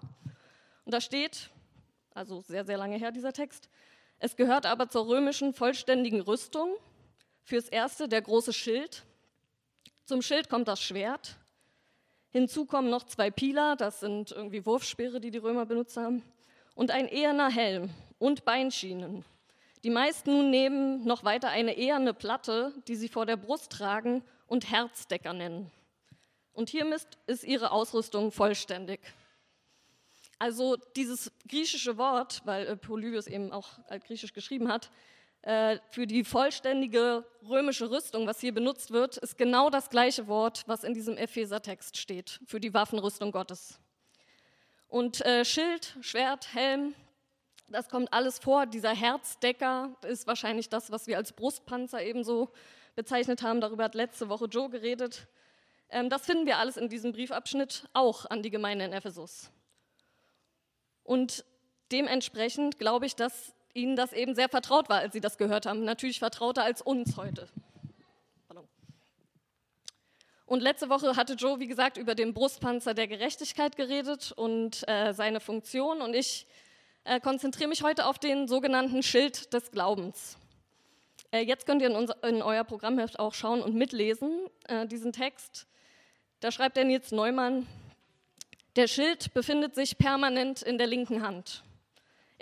Und 0.85 0.93
da 0.93 1.01
steht, 1.01 1.49
also 2.13 2.41
sehr, 2.41 2.65
sehr 2.65 2.77
lange 2.77 2.97
her 2.97 3.11
dieser 3.11 3.33
Text, 3.33 3.69
es 4.19 4.35
gehört 4.35 4.65
aber 4.65 4.89
zur 4.89 5.07
römischen 5.07 5.53
vollständigen 5.53 6.21
Rüstung 6.21 6.75
fürs 7.43 7.67
Erste 7.67 8.07
der 8.07 8.21
große 8.21 8.53
Schild. 8.53 9.03
Zum 10.05 10.21
Schild 10.21 10.49
kommt 10.49 10.67
das 10.67 10.81
Schwert, 10.81 11.37
Hinzu 12.33 12.65
kommen 12.65 12.89
noch 12.89 13.03
zwei 13.03 13.29
Pila, 13.29 13.75
das 13.75 13.99
sind 13.99 14.31
irgendwie 14.31 14.65
Wurfspeere, 14.65 15.21
die 15.21 15.29
die 15.29 15.37
Römer 15.37 15.67
benutzt 15.67 15.97
haben, 15.97 16.23
und 16.73 16.89
ein 16.89 17.07
eherner 17.07 17.51
Helm 17.51 17.91
und 18.17 18.43
Beinschienen. 18.43 19.23
Die 19.83 19.91
meisten 19.91 20.31
nun 20.31 20.49
nehmen 20.49 21.05
noch 21.05 21.23
weiter 21.23 21.49
eine 21.49 21.77
eherne 21.77 22.15
Platte, 22.15 22.73
die 22.87 22.95
sie 22.95 23.07
vor 23.07 23.27
der 23.27 23.37
Brust 23.37 23.71
tragen 23.71 24.23
und 24.47 24.71
Herzdecker 24.71 25.33
nennen. 25.33 25.69
Und 26.53 26.71
hiermit 26.71 27.05
ist 27.27 27.43
ihre 27.43 27.69
Ausrüstung 27.69 28.31
vollständig. 28.31 29.01
Also 30.39 30.75
dieses 30.95 31.31
griechische 31.47 31.99
Wort, 31.99 32.41
weil 32.45 32.65
äh, 32.65 32.75
Polybius 32.75 33.27
eben 33.27 33.51
auch 33.51 33.77
altgriechisch 33.89 34.33
geschrieben 34.33 34.69
hat, 34.69 34.89
für 35.43 36.07
die 36.07 36.23
vollständige 36.23 37.25
römische 37.49 37.91
Rüstung, 37.91 38.25
was 38.27 38.39
hier 38.39 38.53
benutzt 38.53 38.91
wird, 38.91 39.17
ist 39.17 39.37
genau 39.37 39.69
das 39.69 39.89
gleiche 39.89 40.27
Wort, 40.27 40.63
was 40.67 40.85
in 40.85 40.93
diesem 40.93 41.17
Epheser-Text 41.17 41.97
steht, 41.97 42.39
für 42.45 42.61
die 42.61 42.73
Waffenrüstung 42.73 43.31
Gottes. 43.31 43.79
Und 44.87 45.25
äh, 45.25 45.43
Schild, 45.43 45.97
Schwert, 46.01 46.53
Helm, 46.53 46.93
das 47.67 47.89
kommt 47.89 48.13
alles 48.13 48.39
vor. 48.39 48.67
Dieser 48.67 48.93
Herzdecker 48.93 49.95
ist 50.07 50.27
wahrscheinlich 50.27 50.69
das, 50.69 50.91
was 50.91 51.07
wir 51.07 51.17
als 51.17 51.33
Brustpanzer 51.33 52.03
ebenso 52.03 52.51
bezeichnet 52.95 53.41
haben. 53.41 53.59
Darüber 53.59 53.85
hat 53.85 53.95
letzte 53.95 54.29
Woche 54.29 54.45
Joe 54.45 54.69
geredet. 54.69 55.27
Ähm, 55.89 56.09
das 56.09 56.25
finden 56.25 56.45
wir 56.45 56.57
alles 56.57 56.77
in 56.77 56.89
diesem 56.89 57.11
Briefabschnitt 57.11 57.89
auch 57.93 58.29
an 58.29 58.43
die 58.43 58.51
Gemeinde 58.51 58.85
in 58.85 58.93
Ephesus. 58.93 59.49
Und 61.03 61.43
dementsprechend 61.91 62.79
glaube 62.79 63.05
ich, 63.07 63.15
dass 63.15 63.53
ihnen 63.73 63.95
das 63.95 64.13
eben 64.13 64.35
sehr 64.35 64.49
vertraut 64.49 64.89
war, 64.89 64.99
als 64.99 65.13
sie 65.13 65.21
das 65.21 65.37
gehört 65.37 65.65
haben. 65.65 65.83
Natürlich 65.83 66.19
vertrauter 66.19 66.63
als 66.63 66.81
uns 66.81 67.17
heute. 67.17 67.47
Und 70.45 70.61
letzte 70.61 70.89
Woche 70.89 71.15
hatte 71.15 71.33
Joe, 71.33 71.59
wie 71.59 71.67
gesagt, 71.67 71.97
über 71.97 72.15
den 72.15 72.33
Brustpanzer 72.33 72.93
der 72.93 73.07
Gerechtigkeit 73.07 73.75
geredet 73.75 74.31
und 74.33 74.87
äh, 74.87 75.13
seine 75.13 75.39
Funktion. 75.39 76.01
Und 76.01 76.13
ich 76.13 76.45
äh, 77.05 77.19
konzentriere 77.19 77.69
mich 77.69 77.81
heute 77.81 78.05
auf 78.05 78.19
den 78.19 78.47
sogenannten 78.47 79.01
Schild 79.03 79.53
des 79.53 79.71
Glaubens. 79.71 80.37
Äh, 81.31 81.39
jetzt 81.39 81.65
könnt 81.65 81.81
ihr 81.81 81.89
in, 81.89 81.95
unser, 81.95 82.23
in, 82.23 82.41
euer 82.41 82.63
Programmheft 82.63 83.19
auch 83.19 83.33
schauen 83.33 83.61
und 83.61 83.73
mitlesen, 83.73 84.45
äh, 84.67 84.85
diesen 84.85 85.11
Text. 85.11 85.65
Da 86.39 86.51
schreibt 86.51 86.77
der 86.77 86.83
Nils 86.83 87.11
Neumann, 87.11 87.65
der 88.75 88.87
Schild 88.87 89.33
befindet 89.33 89.75
sich 89.75 89.97
permanent 89.97 90.61
in 90.61 90.77
der 90.77 90.87
linken 90.87 91.25
Hand. 91.25 91.63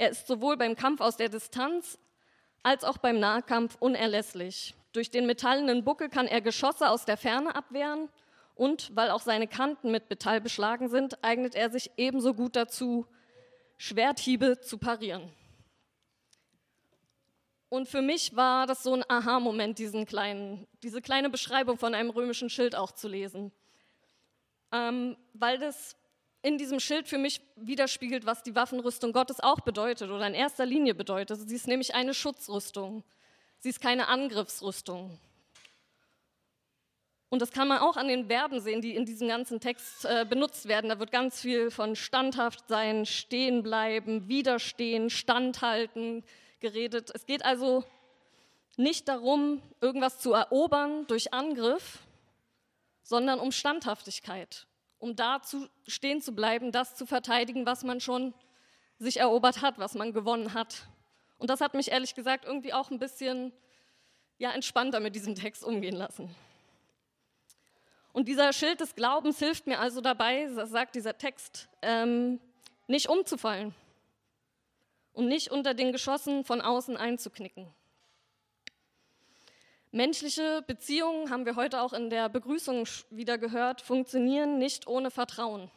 Er 0.01 0.09
ist 0.09 0.25
sowohl 0.25 0.57
beim 0.57 0.75
Kampf 0.75 0.99
aus 0.99 1.15
der 1.15 1.29
Distanz 1.29 1.99
als 2.63 2.83
auch 2.83 2.97
beim 2.97 3.19
Nahkampf 3.19 3.77
unerlässlich. 3.79 4.73
Durch 4.93 5.11
den 5.11 5.27
metallenen 5.27 5.83
Buckel 5.83 6.09
kann 6.09 6.25
er 6.25 6.41
Geschosse 6.41 6.89
aus 6.89 7.05
der 7.05 7.17
Ferne 7.17 7.53
abwehren 7.53 8.09
und 8.55 8.95
weil 8.95 9.11
auch 9.11 9.21
seine 9.21 9.47
Kanten 9.47 9.91
mit 9.91 10.09
Metall 10.09 10.41
beschlagen 10.41 10.89
sind, 10.89 11.23
eignet 11.23 11.53
er 11.53 11.69
sich 11.69 11.91
ebenso 11.97 12.33
gut 12.33 12.55
dazu, 12.55 13.05
Schwerthiebe 13.77 14.59
zu 14.59 14.79
parieren. 14.79 15.31
Und 17.69 17.87
für 17.87 18.01
mich 18.01 18.35
war 18.35 18.65
das 18.65 18.81
so 18.81 18.95
ein 18.95 19.05
Aha-Moment, 19.07 19.77
diese 19.77 20.03
kleine 20.03 21.29
Beschreibung 21.29 21.77
von 21.77 21.93
einem 21.93 22.09
römischen 22.09 22.49
Schild 22.49 22.73
auch 22.73 22.93
zu 22.93 23.07
lesen. 23.07 23.51
Ähm, 24.71 25.15
weil 25.35 25.59
das 25.59 25.95
in 26.41 26.57
diesem 26.57 26.79
Schild 26.79 27.07
für 27.07 27.17
mich 27.17 27.41
widerspiegelt, 27.55 28.25
was 28.25 28.43
die 28.43 28.55
Waffenrüstung 28.55 29.13
Gottes 29.13 29.39
auch 29.39 29.59
bedeutet 29.61 30.09
oder 30.09 30.25
in 30.25 30.33
erster 30.33 30.65
Linie 30.65 30.95
bedeutet. 30.95 31.47
Sie 31.47 31.55
ist 31.55 31.67
nämlich 31.67 31.93
eine 31.93 32.13
Schutzrüstung. 32.13 33.03
Sie 33.59 33.69
ist 33.69 33.79
keine 33.79 34.07
Angriffsrüstung. 34.07 35.19
Und 37.29 37.41
das 37.41 37.51
kann 37.51 37.67
man 37.67 37.77
auch 37.77 37.95
an 37.95 38.09
den 38.09 38.27
Verben 38.27 38.59
sehen, 38.59 38.81
die 38.81 38.95
in 38.95 39.05
diesem 39.05 39.29
ganzen 39.29 39.61
Text 39.61 40.03
äh, 40.03 40.25
benutzt 40.27 40.67
werden. 40.67 40.89
Da 40.89 40.99
wird 40.99 41.11
ganz 41.11 41.39
viel 41.39 41.71
von 41.71 41.95
standhaft 41.95 42.67
sein, 42.67 43.05
stehen 43.05 43.63
bleiben, 43.63 44.27
widerstehen, 44.27 45.09
standhalten 45.09 46.25
geredet. 46.59 47.09
Es 47.13 47.25
geht 47.25 47.45
also 47.45 47.85
nicht 48.75 49.07
darum, 49.07 49.61
irgendwas 49.79 50.19
zu 50.19 50.33
erobern 50.33 51.07
durch 51.07 51.33
Angriff, 51.33 51.99
sondern 53.03 53.39
um 53.39 53.53
Standhaftigkeit, 53.53 54.67
um 55.01 55.15
da 55.15 55.41
zu 55.41 55.67
stehen 55.87 56.21
zu 56.21 56.31
bleiben, 56.33 56.71
das 56.71 56.95
zu 56.95 57.05
verteidigen, 57.05 57.65
was 57.65 57.83
man 57.83 57.99
schon 57.99 58.33
sich 58.99 59.19
erobert 59.19 59.61
hat, 59.61 59.79
was 59.79 59.95
man 59.95 60.13
gewonnen 60.13 60.53
hat. 60.53 60.87
Und 61.39 61.49
das 61.49 61.59
hat 61.59 61.73
mich 61.73 61.91
ehrlich 61.91 62.13
gesagt 62.13 62.45
irgendwie 62.45 62.71
auch 62.71 62.91
ein 62.91 62.99
bisschen 62.99 63.51
ja, 64.37 64.51
entspannter 64.51 64.99
mit 64.99 65.15
diesem 65.15 65.33
Text 65.33 65.63
umgehen 65.63 65.95
lassen. 65.95 66.33
Und 68.13 68.27
dieser 68.27 68.53
Schild 68.53 68.79
des 68.79 68.93
Glaubens 68.93 69.39
hilft 69.39 69.65
mir 69.65 69.79
also 69.79 70.01
dabei, 70.01 70.47
das 70.55 70.69
sagt 70.69 70.93
dieser 70.93 71.17
Text, 71.17 71.67
ähm, 71.81 72.39
nicht 72.85 73.09
umzufallen 73.09 73.73
und 75.13 75.27
nicht 75.27 75.49
unter 75.49 75.73
den 75.73 75.91
Geschossen 75.91 76.43
von 76.43 76.61
außen 76.61 76.95
einzuknicken. 76.95 77.67
Menschliche 79.93 80.63
Beziehungen, 80.65 81.29
haben 81.29 81.45
wir 81.45 81.57
heute 81.57 81.81
auch 81.81 81.91
in 81.91 82.09
der 82.09 82.29
Begrüßung 82.29 82.87
wieder 83.09 83.37
gehört, 83.37 83.81
funktionieren 83.81 84.57
nicht 84.57 84.87
ohne 84.87 85.11
Vertrauen. 85.11 85.69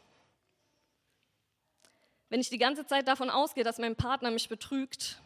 Wenn 2.29 2.41
ich 2.41 2.49
die 2.49 2.59
ganze 2.59 2.87
Zeit 2.87 3.09
davon 3.09 3.29
ausgehe, 3.29 3.65
dass 3.65 3.79
mein 3.79 3.97
Partner 3.97 4.31
mich 4.31 4.49
betrügt, 4.49 5.21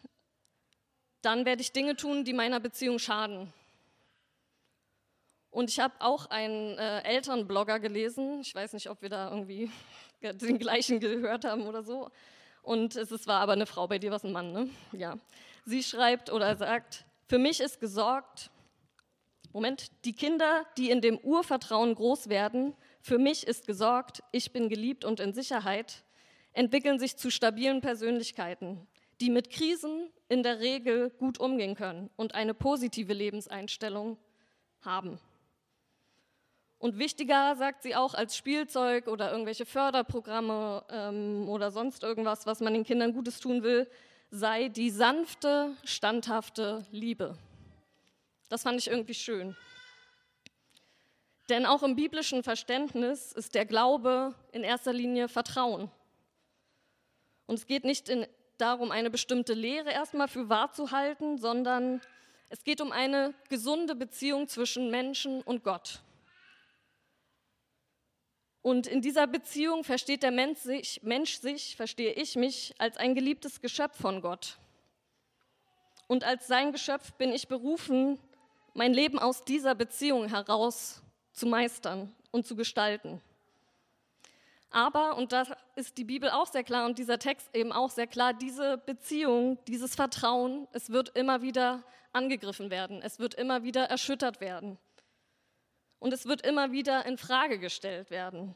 dann 1.20 1.44
werde 1.44 1.60
ich 1.60 1.72
Dinge 1.72 1.96
tun, 1.96 2.24
die 2.24 2.32
meiner 2.32 2.60
Beziehung 2.60 2.98
schaden. 2.98 3.52
Und 5.50 5.68
ich 5.68 5.80
habe 5.80 5.94
auch 5.98 6.26
einen 6.26 6.78
äh, 6.78 7.02
Elternblogger 7.02 7.80
gelesen. 7.80 8.40
Ich 8.40 8.54
weiß 8.54 8.72
nicht, 8.72 8.88
ob 8.88 9.02
wir 9.02 9.10
da 9.10 9.30
irgendwie 9.30 9.70
den 10.22 10.58
gleichen 10.58 10.98
gehört 10.98 11.44
haben 11.44 11.66
oder 11.66 11.82
so. 11.82 12.10
Und 12.62 12.96
es, 12.96 13.10
es 13.10 13.26
war 13.26 13.40
aber 13.40 13.52
eine 13.52 13.66
Frau, 13.66 13.86
bei 13.86 13.98
dir 13.98 14.10
war 14.10 14.16
es 14.16 14.24
ein 14.24 14.32
Mann, 14.32 14.52
ne? 14.52 14.70
Ja. 14.92 15.18
Sie 15.64 15.82
schreibt 15.82 16.30
oder 16.30 16.56
sagt, 16.56 17.04
für 17.26 17.38
mich 17.38 17.60
ist 17.60 17.80
gesorgt, 17.80 18.50
Moment, 19.52 19.90
die 20.04 20.14
Kinder, 20.14 20.66
die 20.76 20.90
in 20.90 21.00
dem 21.00 21.18
Urvertrauen 21.18 21.94
groß 21.94 22.28
werden, 22.28 22.74
für 23.00 23.18
mich 23.18 23.46
ist 23.46 23.66
gesorgt, 23.66 24.22
ich 24.32 24.52
bin 24.52 24.68
geliebt 24.68 25.04
und 25.04 25.20
in 25.20 25.32
Sicherheit, 25.32 26.04
entwickeln 26.52 26.98
sich 26.98 27.16
zu 27.16 27.30
stabilen 27.30 27.80
Persönlichkeiten, 27.80 28.86
die 29.20 29.30
mit 29.30 29.50
Krisen 29.50 30.10
in 30.28 30.42
der 30.42 30.60
Regel 30.60 31.10
gut 31.10 31.38
umgehen 31.40 31.74
können 31.74 32.10
und 32.16 32.34
eine 32.34 32.54
positive 32.54 33.14
Lebenseinstellung 33.14 34.18
haben. 34.82 35.18
Und 36.78 36.98
wichtiger, 36.98 37.56
sagt 37.56 37.82
sie 37.82 37.96
auch, 37.96 38.14
als 38.14 38.36
Spielzeug 38.36 39.08
oder 39.08 39.32
irgendwelche 39.32 39.66
Förderprogramme 39.66 40.84
ähm, 40.90 41.48
oder 41.48 41.72
sonst 41.72 42.04
irgendwas, 42.04 42.46
was 42.46 42.60
man 42.60 42.72
den 42.72 42.84
Kindern 42.84 43.12
Gutes 43.12 43.40
tun 43.40 43.62
will, 43.64 43.88
sei 44.30 44.68
die 44.68 44.90
sanfte, 44.90 45.74
standhafte 45.84 46.84
Liebe. 46.92 47.36
Das 48.48 48.62
fand 48.62 48.78
ich 48.78 48.88
irgendwie 48.88 49.14
schön. 49.14 49.56
Denn 51.48 51.64
auch 51.64 51.82
im 51.82 51.96
biblischen 51.96 52.42
Verständnis 52.42 53.32
ist 53.32 53.54
der 53.54 53.64
Glaube 53.64 54.34
in 54.52 54.64
erster 54.64 54.92
Linie 54.92 55.28
Vertrauen. 55.28 55.90
Und 57.46 57.54
es 57.54 57.66
geht 57.66 57.84
nicht 57.84 58.08
in, 58.08 58.26
darum, 58.58 58.90
eine 58.90 59.10
bestimmte 59.10 59.54
Lehre 59.54 59.90
erstmal 59.90 60.28
für 60.28 60.48
wahr 60.48 60.72
zu 60.72 60.90
halten, 60.90 61.38
sondern 61.38 62.02
es 62.50 62.64
geht 62.64 62.80
um 62.80 62.92
eine 62.92 63.34
gesunde 63.48 63.94
Beziehung 63.94 64.48
zwischen 64.48 64.90
Menschen 64.90 65.42
und 65.42 65.64
Gott. 65.64 66.00
Und 68.60 68.86
in 68.86 69.00
dieser 69.00 69.26
Beziehung 69.26 69.84
versteht 69.84 70.22
der 70.22 70.30
Mensch 70.30 70.58
sich, 70.58 71.02
Mensch 71.02 71.38
sich, 71.38 71.76
verstehe 71.76 72.12
ich 72.12 72.36
mich, 72.36 72.74
als 72.78 72.96
ein 72.98 73.14
geliebtes 73.14 73.62
Geschöpf 73.62 73.98
von 73.98 74.20
Gott. 74.20 74.58
Und 76.06 76.24
als 76.24 76.46
sein 76.46 76.72
Geschöpf 76.72 77.12
bin 77.14 77.32
ich 77.32 77.48
berufen, 77.48 78.18
mein 78.78 78.94
Leben 78.94 79.18
aus 79.18 79.44
dieser 79.44 79.74
Beziehung 79.74 80.28
heraus 80.28 81.02
zu 81.32 81.48
meistern 81.48 82.14
und 82.30 82.46
zu 82.46 82.54
gestalten. 82.54 83.20
Aber, 84.70 85.16
und 85.16 85.32
da 85.32 85.46
ist 85.74 85.98
die 85.98 86.04
Bibel 86.04 86.30
auch 86.30 86.46
sehr 86.46 86.62
klar 86.62 86.86
und 86.86 86.96
dieser 86.96 87.18
Text 87.18 87.48
eben 87.56 87.72
auch 87.72 87.90
sehr 87.90 88.06
klar, 88.06 88.34
diese 88.34 88.78
Beziehung, 88.78 89.58
dieses 89.66 89.96
Vertrauen, 89.96 90.68
es 90.70 90.90
wird 90.90 91.08
immer 91.16 91.42
wieder 91.42 91.82
angegriffen 92.12 92.70
werden, 92.70 93.02
es 93.02 93.18
wird 93.18 93.34
immer 93.34 93.64
wieder 93.64 93.86
erschüttert 93.86 94.40
werden. 94.40 94.78
Und 95.98 96.12
es 96.12 96.26
wird 96.26 96.46
immer 96.46 96.70
wieder 96.70 97.04
in 97.04 97.18
Frage 97.18 97.58
gestellt 97.58 98.12
werden. 98.12 98.54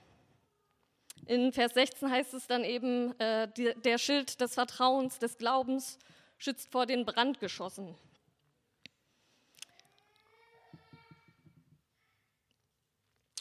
In 1.27 1.53
Vers 1.53 1.75
16 1.75 2.09
heißt 2.09 2.35
es 2.35 2.47
dann 2.47 2.63
eben, 2.63 3.19
äh, 3.19 3.49
die, 3.57 3.75
der 3.75 3.99
Schild 3.99 4.41
des 4.41 4.55
Vertrauens, 4.55 5.19
des 5.19 5.37
Glaubens 5.37 5.99
schützt 6.39 6.71
vor 6.71 6.87
den 6.87 7.05
Brandgeschossen. 7.05 7.97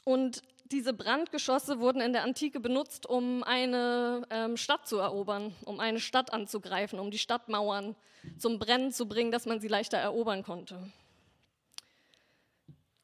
Und 0.03 0.41
diese 0.71 0.93
Brandgeschosse 0.93 1.79
wurden 1.79 2.01
in 2.01 2.13
der 2.13 2.23
Antike 2.23 2.59
benutzt, 2.59 3.05
um 3.05 3.43
eine 3.43 4.25
ähm, 4.29 4.57
Stadt 4.57 4.87
zu 4.87 4.97
erobern, 4.97 5.53
um 5.65 5.79
eine 5.79 5.99
Stadt 5.99 6.33
anzugreifen, 6.33 6.99
um 6.99 7.11
die 7.11 7.17
Stadtmauern 7.17 7.95
zum 8.37 8.57
Brennen 8.59 8.91
zu 8.91 9.07
bringen, 9.07 9.31
dass 9.31 9.45
man 9.45 9.59
sie 9.59 9.67
leichter 9.67 9.97
erobern 9.97 10.43
konnte. 10.43 10.91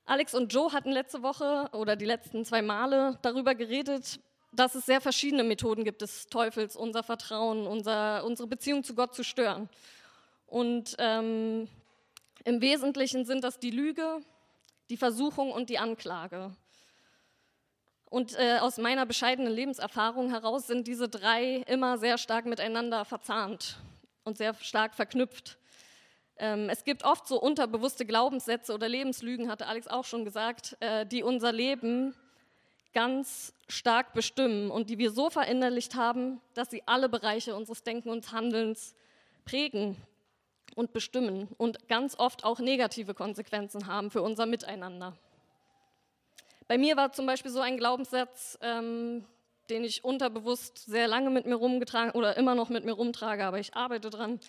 Alex 0.05 0.33
und 0.33 0.53
Joe 0.53 0.71
hatten 0.71 0.91
letzte 0.91 1.21
Woche 1.21 1.69
oder 1.73 1.97
die 1.97 2.05
letzten 2.05 2.45
zwei 2.45 2.61
Male 2.61 3.19
darüber 3.21 3.55
geredet, 3.55 4.21
dass 4.53 4.73
es 4.73 4.85
sehr 4.85 5.01
verschiedene 5.01 5.43
Methoden 5.43 5.83
gibt 5.83 6.01
des 6.01 6.27
Teufels, 6.27 6.77
unser 6.77 7.03
Vertrauen, 7.03 7.67
unser, 7.67 8.23
unsere 8.23 8.47
Beziehung 8.47 8.85
zu 8.85 8.95
Gott 8.95 9.13
zu 9.13 9.23
stören. 9.23 9.69
Und 10.47 10.95
ähm, 10.99 11.67
im 12.45 12.61
Wesentlichen 12.61 13.25
sind 13.25 13.43
das 13.43 13.59
die 13.59 13.71
Lüge, 13.71 14.21
die 14.89 14.95
Versuchung 14.95 15.51
und 15.51 15.69
die 15.69 15.77
Anklage. 15.77 16.55
Und 18.09 18.37
äh, 18.39 18.59
aus 18.59 18.77
meiner 18.77 19.05
bescheidenen 19.05 19.51
Lebenserfahrung 19.51 20.29
heraus 20.29 20.67
sind 20.67 20.87
diese 20.87 21.09
drei 21.09 21.63
immer 21.67 21.97
sehr 21.97 22.17
stark 22.17 22.45
miteinander 22.45 23.03
verzahnt 23.03 23.77
und 24.23 24.37
sehr 24.37 24.53
stark 24.55 24.95
verknüpft. 24.95 25.57
Ähm, 26.37 26.69
es 26.69 26.83
gibt 26.83 27.03
oft 27.03 27.27
so 27.27 27.39
unterbewusste 27.39 28.05
Glaubenssätze 28.05 28.73
oder 28.73 28.87
Lebenslügen, 28.87 29.49
hatte 29.49 29.67
Alex 29.67 29.87
auch 29.87 30.05
schon 30.05 30.23
gesagt, 30.23 30.77
äh, 30.79 31.05
die 31.05 31.23
unser 31.23 31.51
Leben 31.51 32.15
ganz 32.93 33.53
stark 33.67 34.13
bestimmen 34.13 34.71
und 34.71 34.89
die 34.89 34.97
wir 34.97 35.11
so 35.11 35.29
verinnerlicht 35.29 35.95
haben, 35.95 36.39
dass 36.53 36.69
sie 36.69 36.83
alle 36.85 37.09
Bereiche 37.09 37.55
unseres 37.55 37.83
Denken 37.83 38.09
und 38.09 38.31
Handelns 38.31 38.95
prägen 39.45 39.97
und 40.75 40.93
bestimmen 40.93 41.49
und 41.57 41.87
ganz 41.87 42.17
oft 42.17 42.43
auch 42.43 42.59
negative 42.59 43.13
Konsequenzen 43.13 43.87
haben 43.87 44.11
für 44.11 44.21
unser 44.21 44.45
Miteinander. 44.45 45.17
Bei 46.67 46.77
mir 46.77 46.97
war 46.97 47.11
zum 47.11 47.25
Beispiel 47.25 47.51
so 47.51 47.61
ein 47.61 47.77
Glaubenssatz, 47.77 48.57
ähm, 48.61 49.25
den 49.69 49.83
ich 49.83 50.03
unterbewusst 50.03 50.85
sehr 50.85 51.07
lange 51.07 51.29
mit 51.29 51.45
mir 51.45 51.55
rumgetragen 51.55 52.11
oder 52.11 52.37
immer 52.37 52.55
noch 52.55 52.69
mit 52.69 52.85
mir 52.85 52.93
rumtrage, 52.93 53.45
aber 53.45 53.59
ich 53.59 53.73
arbeite 53.75 54.09
dran 54.09 54.39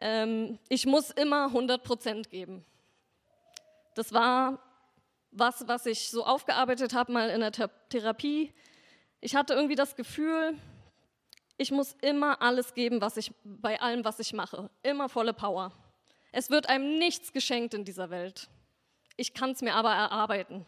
ähm, 0.00 0.58
ich 0.68 0.86
muss 0.86 1.10
immer 1.10 1.46
100 1.46 1.82
Prozent 1.82 2.30
geben. 2.30 2.64
Das 3.94 4.12
war 4.12 4.58
was, 5.30 5.68
was 5.68 5.86
ich 5.86 6.10
so 6.10 6.24
aufgearbeitet 6.24 6.94
habe 6.94 7.12
mal 7.12 7.30
in 7.30 7.40
der 7.40 7.52
Therapie. 7.52 8.52
Ich 9.20 9.36
hatte 9.36 9.54
irgendwie 9.54 9.76
das 9.76 9.94
Gefühl, 9.94 10.56
ich 11.56 11.70
muss 11.70 11.94
immer 12.00 12.40
alles 12.40 12.74
geben, 12.74 13.00
was 13.00 13.16
ich 13.16 13.32
bei 13.44 13.80
allem, 13.80 14.04
was 14.04 14.18
ich 14.18 14.32
mache, 14.32 14.70
immer 14.82 15.08
volle 15.08 15.34
Power. 15.34 15.72
Es 16.32 16.50
wird 16.50 16.68
einem 16.68 16.98
nichts 16.98 17.32
geschenkt 17.32 17.74
in 17.74 17.84
dieser 17.84 18.10
Welt. 18.10 18.48
Ich 19.16 19.34
kann 19.34 19.50
es 19.50 19.60
mir 19.60 19.74
aber 19.74 19.92
erarbeiten. 19.92 20.64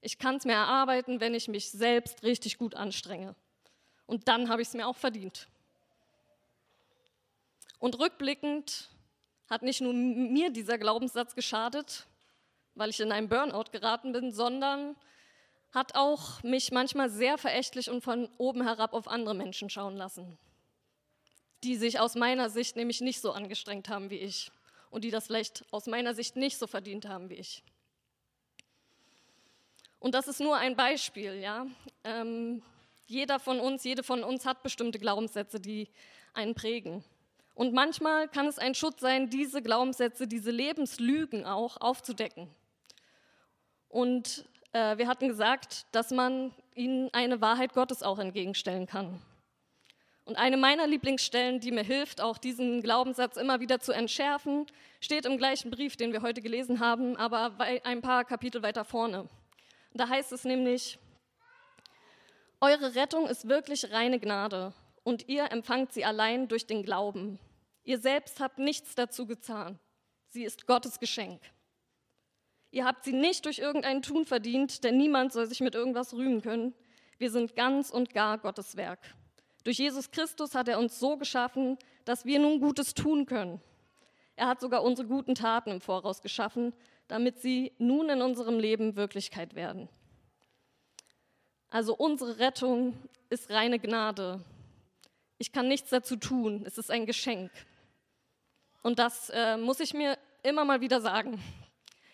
Ich 0.00 0.18
kann 0.18 0.36
es 0.36 0.44
mir 0.44 0.52
erarbeiten, 0.52 1.20
wenn 1.20 1.34
ich 1.34 1.48
mich 1.48 1.70
selbst 1.70 2.22
richtig 2.22 2.58
gut 2.58 2.74
anstrenge. 2.74 3.34
Und 4.06 4.28
dann 4.28 4.48
habe 4.48 4.62
ich 4.62 4.68
es 4.68 4.74
mir 4.74 4.86
auch 4.86 4.96
verdient. 4.96 5.48
Und 7.78 7.98
rückblickend 7.98 8.90
hat 9.48 9.62
nicht 9.62 9.80
nur 9.80 9.92
mir 9.92 10.50
dieser 10.50 10.78
Glaubenssatz 10.78 11.34
geschadet, 11.34 12.06
weil 12.74 12.90
ich 12.90 13.00
in 13.00 13.12
einen 13.12 13.28
Burnout 13.28 13.70
geraten 13.72 14.12
bin, 14.12 14.32
sondern 14.32 14.96
hat 15.72 15.94
auch 15.94 16.42
mich 16.42 16.72
manchmal 16.72 17.10
sehr 17.10 17.38
verächtlich 17.38 17.90
und 17.90 18.02
von 18.02 18.28
oben 18.38 18.62
herab 18.62 18.94
auf 18.94 19.08
andere 19.08 19.34
Menschen 19.34 19.68
schauen 19.68 19.96
lassen, 19.96 20.38
die 21.64 21.76
sich 21.76 22.00
aus 22.00 22.14
meiner 22.14 22.48
Sicht 22.48 22.76
nämlich 22.76 23.00
nicht 23.00 23.20
so 23.20 23.32
angestrengt 23.32 23.88
haben 23.88 24.10
wie 24.10 24.18
ich 24.18 24.50
und 24.90 25.04
die 25.04 25.10
das 25.10 25.26
vielleicht 25.26 25.64
aus 25.72 25.86
meiner 25.86 26.14
Sicht 26.14 26.36
nicht 26.36 26.58
so 26.58 26.66
verdient 26.66 27.06
haben 27.06 27.28
wie 27.28 27.34
ich. 27.34 27.62
Und 30.06 30.14
das 30.14 30.28
ist 30.28 30.38
nur 30.38 30.54
ein 30.54 30.76
Beispiel, 30.76 31.34
ja. 31.40 31.66
Ähm, 32.04 32.62
jeder 33.06 33.40
von 33.40 33.58
uns, 33.58 33.82
jede 33.82 34.04
von 34.04 34.22
uns 34.22 34.46
hat 34.46 34.62
bestimmte 34.62 35.00
Glaubenssätze, 35.00 35.58
die 35.58 35.88
einen 36.32 36.54
prägen. 36.54 37.02
Und 37.56 37.74
manchmal 37.74 38.28
kann 38.28 38.46
es 38.46 38.60
ein 38.60 38.76
Schutz 38.76 39.00
sein, 39.00 39.30
diese 39.30 39.62
Glaubenssätze, 39.62 40.28
diese 40.28 40.52
Lebenslügen 40.52 41.44
auch 41.44 41.80
aufzudecken. 41.80 42.46
Und 43.88 44.44
äh, 44.70 44.96
wir 44.96 45.08
hatten 45.08 45.26
gesagt, 45.26 45.86
dass 45.90 46.12
man 46.12 46.54
ihnen 46.76 47.12
eine 47.12 47.40
Wahrheit 47.40 47.72
Gottes 47.72 48.04
auch 48.04 48.20
entgegenstellen 48.20 48.86
kann. 48.86 49.20
Und 50.24 50.36
eine 50.36 50.56
meiner 50.56 50.86
Lieblingsstellen, 50.86 51.58
die 51.58 51.72
mir 51.72 51.82
hilft, 51.82 52.20
auch 52.20 52.38
diesen 52.38 52.80
Glaubenssatz 52.80 53.36
immer 53.36 53.58
wieder 53.58 53.80
zu 53.80 53.90
entschärfen, 53.90 54.66
steht 55.00 55.26
im 55.26 55.36
gleichen 55.36 55.72
Brief, 55.72 55.96
den 55.96 56.12
wir 56.12 56.22
heute 56.22 56.42
gelesen 56.42 56.78
haben, 56.78 57.16
aber 57.16 57.58
ein 57.58 58.02
paar 58.02 58.24
Kapitel 58.24 58.62
weiter 58.62 58.84
vorne. 58.84 59.28
Da 59.96 60.08
heißt 60.08 60.32
es 60.32 60.44
nämlich, 60.44 60.98
Eure 62.60 62.94
Rettung 62.94 63.28
ist 63.28 63.48
wirklich 63.48 63.92
reine 63.92 64.18
Gnade 64.18 64.72
und 65.04 65.28
ihr 65.28 65.52
empfangt 65.52 65.92
sie 65.92 66.04
allein 66.04 66.48
durch 66.48 66.66
den 66.66 66.82
Glauben. 66.82 67.38
Ihr 67.84 67.98
selbst 67.98 68.40
habt 68.40 68.58
nichts 68.58 68.94
dazu 68.94 69.26
getan. 69.26 69.78
Sie 70.28 70.44
ist 70.44 70.66
Gottes 70.66 70.98
Geschenk. 70.98 71.40
Ihr 72.70 72.84
habt 72.84 73.04
sie 73.04 73.12
nicht 73.12 73.44
durch 73.44 73.58
irgendein 73.58 74.02
Tun 74.02 74.24
verdient, 74.24 74.84
denn 74.84 74.96
niemand 74.96 75.32
soll 75.32 75.46
sich 75.46 75.60
mit 75.60 75.74
irgendwas 75.74 76.14
rühmen 76.14 76.42
können. 76.42 76.74
Wir 77.18 77.30
sind 77.30 77.56
ganz 77.56 77.90
und 77.90 78.12
gar 78.12 78.38
Gottes 78.38 78.76
Werk. 78.76 79.00
Durch 79.64 79.78
Jesus 79.78 80.10
Christus 80.10 80.54
hat 80.54 80.68
er 80.68 80.78
uns 80.78 80.98
so 80.98 81.16
geschaffen, 81.16 81.78
dass 82.04 82.24
wir 82.24 82.38
nun 82.38 82.60
Gutes 82.60 82.94
tun 82.94 83.26
können. 83.26 83.60
Er 84.34 84.48
hat 84.48 84.60
sogar 84.60 84.82
unsere 84.82 85.08
guten 85.08 85.34
Taten 85.34 85.70
im 85.70 85.80
Voraus 85.80 86.20
geschaffen, 86.20 86.74
damit 87.08 87.40
sie 87.40 87.72
nun 87.78 88.08
in 88.08 88.22
unserem 88.22 88.58
Leben 88.58 88.96
Wirklichkeit 88.96 89.54
werden. 89.54 89.88
Also 91.70 91.94
unsere 91.94 92.38
Rettung 92.38 92.94
ist 93.28 93.50
reine 93.50 93.78
Gnade. 93.78 94.40
Ich 95.38 95.52
kann 95.52 95.68
nichts 95.68 95.90
dazu 95.90 96.16
tun, 96.16 96.62
es 96.66 96.78
ist 96.78 96.90
ein 96.90 97.06
Geschenk. 97.06 97.50
Und 98.82 98.98
das 98.98 99.30
äh, 99.30 99.56
muss 99.56 99.80
ich 99.80 99.94
mir 99.94 100.16
immer 100.42 100.64
mal 100.64 100.80
wieder 100.80 101.00
sagen. 101.00 101.42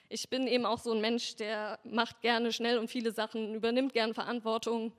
Ich 0.09 0.29
bin 0.29 0.47
eben 0.47 0.67
auch 0.67 0.79
so 0.79 0.93
ein 0.93 1.01
Mensch, 1.01 1.37
der 1.37 1.79
macht 1.85 2.21
gerne 2.21 2.53
schnell 2.53 2.79
und 2.79 2.89
viele 2.89 3.13
Sachen, 3.13 3.55
übernimmt 3.55 3.93
gerne 3.93 4.15
Verantwortung. 4.15 4.93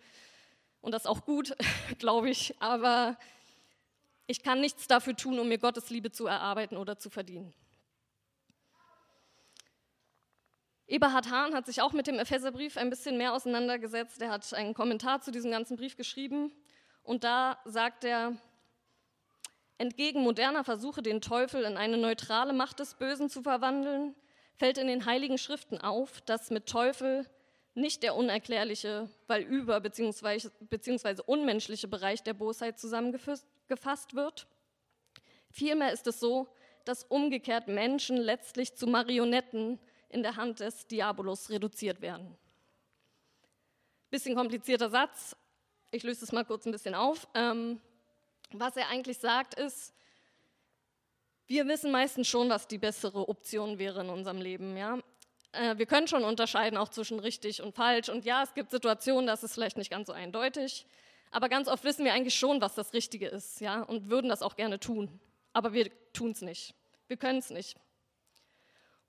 Und 0.81 0.91
das 0.91 1.05
auch 1.05 1.25
gut, 1.25 1.55
glaube 2.00 2.29
ich. 2.29 2.55
Aber 2.62 3.17
ich 4.27 4.43
kann 4.43 4.62
nichts 4.62 4.88
dafür 4.88 5.15
tun, 5.15 5.39
um 5.39 5.47
mir 5.47 5.57
Gottes 5.57 5.89
Liebe 5.89 6.12
zu 6.12 6.27
erarbeiten 6.27 6.77
oder 6.77 6.97
zu 6.97 7.09
verdienen. 7.09 7.53
Eberhard 10.93 11.31
Hahn 11.31 11.55
hat 11.55 11.65
sich 11.65 11.81
auch 11.81 11.91
mit 11.91 12.05
dem 12.05 12.19
Epheserbrief 12.19 12.77
ein 12.77 12.91
bisschen 12.91 13.17
mehr 13.17 13.33
auseinandergesetzt. 13.33 14.21
Er 14.21 14.29
hat 14.29 14.53
einen 14.53 14.75
Kommentar 14.75 15.21
zu 15.21 15.31
diesem 15.31 15.50
ganzen 15.50 15.75
Brief 15.75 15.97
geschrieben 15.97 16.51
und 17.01 17.23
da 17.23 17.57
sagt 17.65 18.03
er, 18.03 18.38
entgegen 19.79 20.21
moderner 20.21 20.63
Versuche, 20.63 21.01
den 21.01 21.19
Teufel 21.19 21.63
in 21.63 21.77
eine 21.77 21.97
neutrale 21.97 22.53
Macht 22.53 22.79
des 22.79 22.93
Bösen 22.93 23.27
zu 23.27 23.41
verwandeln, 23.41 24.13
fällt 24.53 24.77
in 24.77 24.85
den 24.85 25.07
heiligen 25.07 25.39
Schriften 25.39 25.79
auf, 25.79 26.21
dass 26.21 26.51
mit 26.51 26.67
Teufel 26.67 27.27
nicht 27.73 28.03
der 28.03 28.13
unerklärliche, 28.13 29.09
weil 29.25 29.41
über- 29.41 29.79
bzw. 29.79 31.21
unmenschliche 31.25 31.88
Bereich 31.88 32.21
der 32.21 32.35
Bosheit 32.35 32.77
zusammengefasst 32.77 34.13
wird. 34.13 34.45
Vielmehr 35.50 35.91
ist 35.91 36.05
es 36.05 36.19
so, 36.19 36.47
dass 36.85 37.03
umgekehrt 37.03 37.67
Menschen 37.67 38.17
letztlich 38.17 38.75
zu 38.75 38.85
Marionetten 38.85 39.79
in 40.13 40.24
der 40.24 40.36
Hand 40.36 40.60
des 40.60 40.88
Diabolos 40.88 41.50
reduziert 41.50 42.01
werden. 42.01 42.38
Bisschen 44.10 44.36
komplizierter 44.36 44.89
Satz, 44.89 45.36
ich 45.91 46.03
löse 46.03 46.25
es 46.25 46.32
mal 46.32 46.46
kurz 46.46 46.65
ein 46.65 46.72
bisschen 46.72 46.96
auf. 46.96 47.27
Ähm, 47.34 47.79
was 48.51 48.77
er 48.77 48.89
eigentlich 48.89 49.17
sagt 49.17 49.55
ist, 49.55 49.93
wir 51.48 51.67
wissen 51.67 51.91
meistens 51.91 52.27
schon, 52.27 52.50
was 52.50 52.67
die 52.67 52.77
bessere 52.77 53.27
Option 53.27 53.77
wäre 53.77 54.01
in 54.01 54.10
unserem 54.10 54.39
Leben. 54.39 54.77
Ja? 54.77 55.00
Äh, 55.51 55.77
wir 55.77 55.86
können 55.86 56.08
schon 56.08 56.24
unterscheiden 56.24 56.77
auch 56.77 56.89
zwischen 56.89 57.20
richtig 57.20 57.62
und 57.62 57.75
falsch. 57.75 58.10
Und 58.10 58.25
ja, 58.25 58.43
es 58.43 58.53
gibt 58.53 58.72
Situationen, 58.72 59.27
das 59.27 59.43
ist 59.43 59.53
vielleicht 59.53 59.77
nicht 59.77 59.91
ganz 59.91 60.08
so 60.08 60.13
eindeutig. 60.13 60.86
Aber 61.32 61.50
ganz 61.50 61.67
oft 61.67 61.84
wissen 61.84 62.05
wir 62.05 62.13
eigentlich 62.13 62.36
schon, 62.36 62.62
was 62.62 62.75
das 62.75 62.93
Richtige 62.93 63.27
ist, 63.27 63.60
ja, 63.60 63.82
und 63.82 64.10
würden 64.10 64.29
das 64.29 64.43
auch 64.43 64.55
gerne 64.55 64.79
tun. 64.79 65.20
Aber 65.51 65.74
wir 65.74 65.91
tun 66.13 66.32
es 66.32 66.41
nicht. 66.41 66.75
Wir 67.08 67.17
können 67.17 67.39
es 67.39 67.50
nicht. 67.50 67.77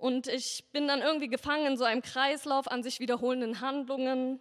Und 0.04 0.26
ich 0.26 0.66
bin 0.70 0.86
dann 0.86 1.00
irgendwie 1.00 1.28
gefangen 1.28 1.64
in 1.64 1.76
so 1.78 1.84
einem 1.84 2.02
Kreislauf 2.02 2.70
an 2.70 2.82
sich 2.82 3.00
wiederholenden 3.00 3.62
Handlungen, 3.62 4.38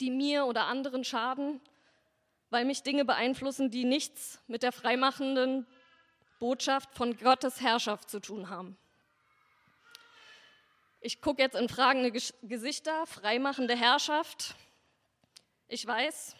die 0.00 0.10
mir 0.10 0.44
oder 0.44 0.66
anderen 0.66 1.02
schaden, 1.02 1.62
weil 2.50 2.66
mich 2.66 2.82
Dinge 2.82 3.06
beeinflussen, 3.06 3.70
die 3.70 3.86
nichts 3.86 4.38
mit 4.48 4.62
der 4.62 4.70
freimachenden 4.70 5.66
Botschaft 6.40 6.94
von 6.94 7.16
Gottes 7.16 7.62
Herrschaft 7.62 8.10
zu 8.10 8.20
tun 8.20 8.50
haben. 8.50 8.76
Ich 11.00 11.22
gucke 11.22 11.40
jetzt 11.40 11.56
in 11.56 11.70
fragende 11.70 12.12
Gesichter, 12.42 13.06
freimachende 13.06 13.74
Herrschaft. 13.74 14.54
Ich 15.68 15.86
weiß, 15.86 16.36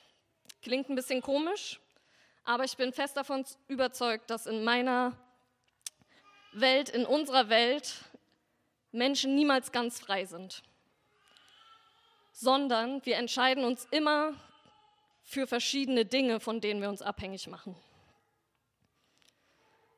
klingt 0.60 0.90
ein 0.90 0.94
bisschen 0.94 1.22
komisch, 1.22 1.80
aber 2.44 2.64
ich 2.64 2.76
bin 2.76 2.92
fest 2.92 3.16
davon 3.16 3.46
überzeugt, 3.68 4.28
dass 4.28 4.44
in 4.44 4.62
meiner 4.62 5.16
Welt, 6.52 6.90
in 6.90 7.06
unserer 7.06 7.48
Welt, 7.48 7.94
Menschen 8.92 9.34
niemals 9.34 9.72
ganz 9.72 9.98
frei 10.00 10.24
sind, 10.24 10.62
sondern 12.30 13.04
wir 13.04 13.16
entscheiden 13.16 13.64
uns 13.64 13.86
immer 13.90 14.34
für 15.22 15.46
verschiedene 15.46 16.04
Dinge, 16.04 16.40
von 16.40 16.60
denen 16.60 16.80
wir 16.80 16.88
uns 16.88 17.02
abhängig 17.02 17.48
machen. 17.48 17.76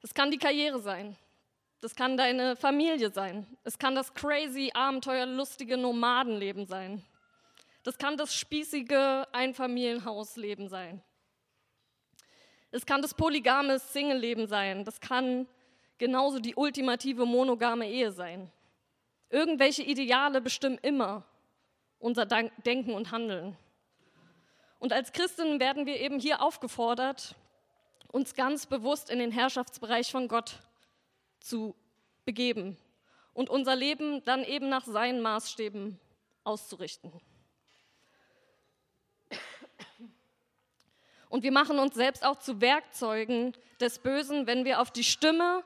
Das 0.01 0.15
kann 0.15 0.31
die 0.31 0.39
Karriere 0.39 0.81
sein, 0.81 1.17
das 1.85 1.95
kann 1.95 2.17
deine 2.17 2.57
Familie 2.57 3.11
sein. 3.11 3.47
Es 3.63 3.79
kann 3.79 3.95
das 3.95 4.15
crazy, 4.15 4.71
abenteuerlustige 4.73 5.77
Nomadenleben 5.77 6.65
sein. 6.65 7.05
Das 7.83 7.99
kann 7.99 8.17
das 8.17 8.35
spießige 8.35 9.29
Einfamilienhausleben 9.33 10.71
sein. 10.71 11.03
Es 12.71 12.87
kann 12.87 13.03
das 13.03 13.13
polygame 13.13 13.79
Single-Leben 13.79 14.47
sein. 14.47 14.87
Das 14.87 14.99
kann 14.99 15.47
genauso 15.99 16.39
die 16.39 16.55
ultimative 16.55 17.27
monogame 17.27 17.87
Ehe 17.87 18.11
sein. 18.13 18.51
Irgendwelche 19.35 19.83
Ideale 19.83 20.41
bestimmen 20.41 20.79
immer 20.81 21.25
unser 21.99 22.25
Denken 22.25 22.95
und 22.95 23.11
Handeln. 23.11 23.57
Und 24.79 24.93
als 24.93 25.13
Christinnen 25.13 25.59
werden 25.59 25.87
wir 25.87 25.99
eben 25.99 26.21
hier 26.21 26.41
aufgefordert, 26.41 27.35
uns 28.13 28.35
ganz 28.35 28.67
bewusst 28.67 29.11
in 29.11 29.19
den 29.19 29.33
Herrschaftsbereich 29.33 30.13
von 30.13 30.29
Gott 30.29 30.61
zu 31.41 31.75
begeben 32.25 32.77
und 33.33 33.51
unser 33.51 33.75
Leben 33.75 34.23
dann 34.23 34.45
eben 34.45 34.69
nach 34.69 34.85
seinen 34.85 35.21
Maßstäben 35.21 35.99
auszurichten. 36.45 37.11
Und 41.29 41.43
wir 41.43 41.51
machen 41.51 41.81
uns 41.81 41.95
selbst 41.95 42.25
auch 42.25 42.39
zu 42.39 42.61
Werkzeugen 42.61 43.53
des 43.81 43.99
Bösen, 43.99 44.47
wenn 44.47 44.65
wir 44.65 44.81
auf 44.81 44.93
die 44.93 45.03
Stimme 45.03 45.65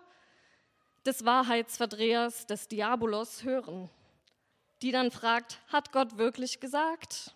des 1.08 1.24
Wahrheitsverdrehers, 1.24 2.44
des 2.44 2.68
Diabolos 2.68 3.42
hören, 3.42 3.88
die 4.82 4.92
dann 4.92 5.10
fragt, 5.10 5.58
hat 5.72 5.90
Gott 5.90 6.18
wirklich 6.18 6.60
gesagt, 6.60 7.34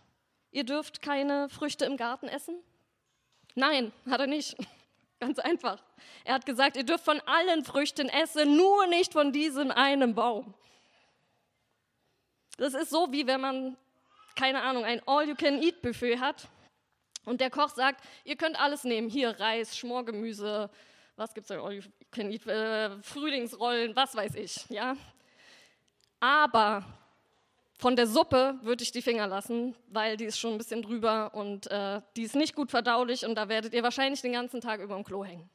ihr 0.51 0.65
dürft 0.65 1.01
keine 1.01 1.49
Früchte 1.49 1.87
im 1.87 1.97
Garten 1.97 2.29
essen? 2.29 2.55
Nein, 3.55 3.91
hat 4.07 4.21
er 4.21 4.27
nicht. 4.27 4.57
Ganz 5.21 5.39
einfach. 5.39 5.83
Er 6.25 6.35
hat 6.35 6.45
gesagt, 6.45 6.77
ihr 6.77 6.85
dürft 6.85 7.05
von 7.05 7.21
allen 7.21 7.65
Früchten 7.65 8.11
essen, 8.11 8.57
nur 8.59 8.87
nicht 8.89 9.15
von 9.15 9.33
diesem 9.33 9.71
einen 9.71 10.15
Baum. 10.15 10.53
Das 12.59 12.75
ist 12.75 12.91
so, 12.91 13.11
wie 13.11 13.27
wenn 13.27 13.41
man, 13.41 13.79
keine 14.35 14.61
Ahnung, 14.61 14.85
ein 14.85 15.01
All-You-Can-Eat-Buffet 15.07 16.19
hat 16.19 16.47
und 17.25 17.41
der 17.41 17.49
Koch 17.49 17.71
sagt, 17.71 18.05
ihr 18.25 18.37
könnt 18.37 18.61
alles 18.61 18.85
nehmen, 18.85 19.09
hier 19.09 19.41
Reis, 19.41 19.79
Schmorgemüse, 19.79 20.69
was 21.17 21.35
gibt 21.35 21.51
es 21.51 21.57
da, 21.57 21.63
All-You-Can-Eat, 21.63 22.47
äh, 22.47 23.03
Frühlingsrollen, 23.03 23.95
was 23.95 24.15
weiß 24.15 24.35
ich, 24.37 24.69
ja. 24.71 24.97
Aber 26.21 26.85
von 27.79 27.97
der 27.97 28.07
Suppe 28.07 28.59
würde 28.63 28.85
ich 28.85 28.93
die 28.93 29.03
Finger 29.03 29.27
lassen, 29.27 29.75
weil 29.89 30.17
die 30.17 30.25
ist 30.25 30.39
schon 30.39 30.53
ein 30.53 30.59
bisschen 30.59 30.83
drüber 30.83 31.35
und 31.35 31.69
äh, 31.71 32.01
die 32.17 32.23
ist 32.23 32.37
nicht 32.37 32.55
gut 32.55 32.71
verdaulich 32.71 33.27
und 33.27 33.35
da 33.35 33.49
werdet 33.49 33.75
ihr 33.75 33.83
wahrscheinlich 33.83 34.23
den 34.23 34.33
ganzen 34.33 34.61
Tag 34.61 34.81
über 34.81 34.95
dem 34.95 35.05
Klo 35.05 35.25
hängen. 35.25 35.51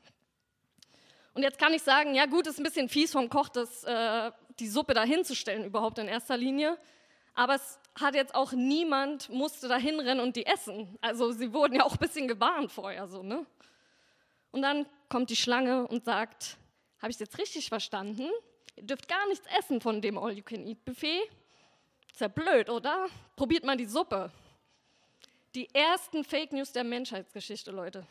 Und 1.34 1.44
jetzt 1.44 1.60
kann 1.60 1.74
ich 1.74 1.84
sagen, 1.84 2.16
ja 2.16 2.26
gut, 2.26 2.48
ist 2.48 2.58
ein 2.58 2.64
bisschen 2.64 2.90
fies 2.90 3.12
vom 3.12 3.30
Koch, 3.30 3.48
das, 3.48 3.84
äh, 3.84 4.32
die 4.60 4.68
Suppe 4.68 4.94
da 4.94 5.04
hinzustellen 5.04 5.64
überhaupt 5.64 6.00
in 6.00 6.08
erster 6.08 6.36
Linie. 6.36 6.78
Aber 7.34 7.56
es 7.56 7.80
hat 7.94 8.16
jetzt 8.16 8.34
auch 8.34 8.52
niemand, 8.52 9.30
musste 9.30 9.68
da 9.68 9.78
hinrennen 9.78 10.20
und 10.20 10.36
die 10.36 10.48
essen. 10.48 10.98
Also 11.00 11.32
sie 11.32 11.54
wurden 11.54 11.76
ja 11.76 11.84
auch 11.84 11.94
ein 11.94 12.00
bisschen 12.00 12.28
gewarnt 12.28 12.72
vorher 12.72 13.08
so, 13.08 13.22
ne? 13.22 13.46
Und 14.52 14.64
dann 14.64 14.88
kommt 15.10 15.30
die 15.30 15.36
Schlange 15.36 15.88
und 15.88 16.06
sagt, 16.06 16.58
habe 17.00 17.10
ich 17.10 17.16
es 17.16 17.20
jetzt 17.20 17.38
richtig 17.38 17.70
verstanden? 17.70 18.30
Ihr 18.76 18.84
dürft 18.84 19.08
gar 19.08 19.28
nichts 19.28 19.48
essen 19.58 19.82
von 19.82 20.02
dem 20.02 20.18
All-You-Can-Eat-Buffet. 20.18 21.22
Ist 22.12 22.22
ja 22.22 22.28
blöd, 22.28 22.70
oder? 22.70 23.08
Probiert 23.36 23.64
mal 23.64 23.78
die 23.78 23.86
Suppe. 23.86 24.32
Die 25.56 25.74
ersten 25.74 26.24
Fake 26.24 26.52
News 26.52 26.72
der 26.72 26.84
Menschheitsgeschichte, 26.84 27.72
Leute. 27.72 28.06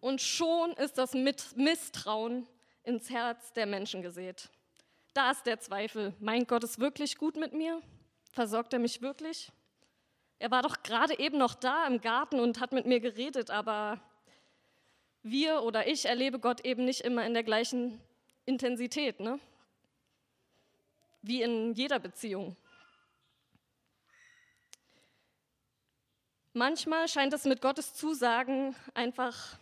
Und 0.00 0.20
schon 0.20 0.72
ist 0.72 0.98
das 0.98 1.14
Misstrauen 1.14 2.46
ins 2.84 3.10
Herz 3.10 3.52
der 3.52 3.66
Menschen 3.66 4.02
gesät. 4.02 4.48
Da 5.14 5.32
ist 5.32 5.46
der 5.46 5.60
Zweifel. 5.60 6.14
Mein 6.20 6.46
Gott 6.46 6.62
ist 6.64 6.78
wirklich 6.78 7.18
gut 7.18 7.36
mit 7.36 7.52
mir? 7.52 7.82
Versorgt 8.32 8.72
er 8.72 8.78
mich 8.78 9.02
wirklich? 9.02 9.50
Er 10.38 10.50
war 10.52 10.62
doch 10.62 10.82
gerade 10.84 11.18
eben 11.18 11.38
noch 11.38 11.54
da 11.54 11.86
im 11.86 12.00
Garten 12.00 12.38
und 12.38 12.60
hat 12.60 12.72
mit 12.72 12.86
mir 12.86 13.00
geredet, 13.00 13.50
aber 13.50 14.00
wir 15.22 15.62
oder 15.62 15.86
ich 15.86 16.06
erlebe 16.06 16.38
Gott 16.38 16.64
eben 16.64 16.84
nicht 16.84 17.02
immer 17.02 17.26
in 17.26 17.34
der 17.34 17.42
gleichen 17.42 18.00
Intensität. 18.46 19.20
Ne? 19.20 19.38
wie 21.22 21.42
in 21.42 21.74
jeder 21.74 21.98
Beziehung. 21.98 22.56
Manchmal 26.52 27.06
scheint 27.08 27.32
es 27.34 27.44
mit 27.44 27.60
Gottes 27.60 27.94
Zusagen 27.94 28.74
einfach 28.94 29.58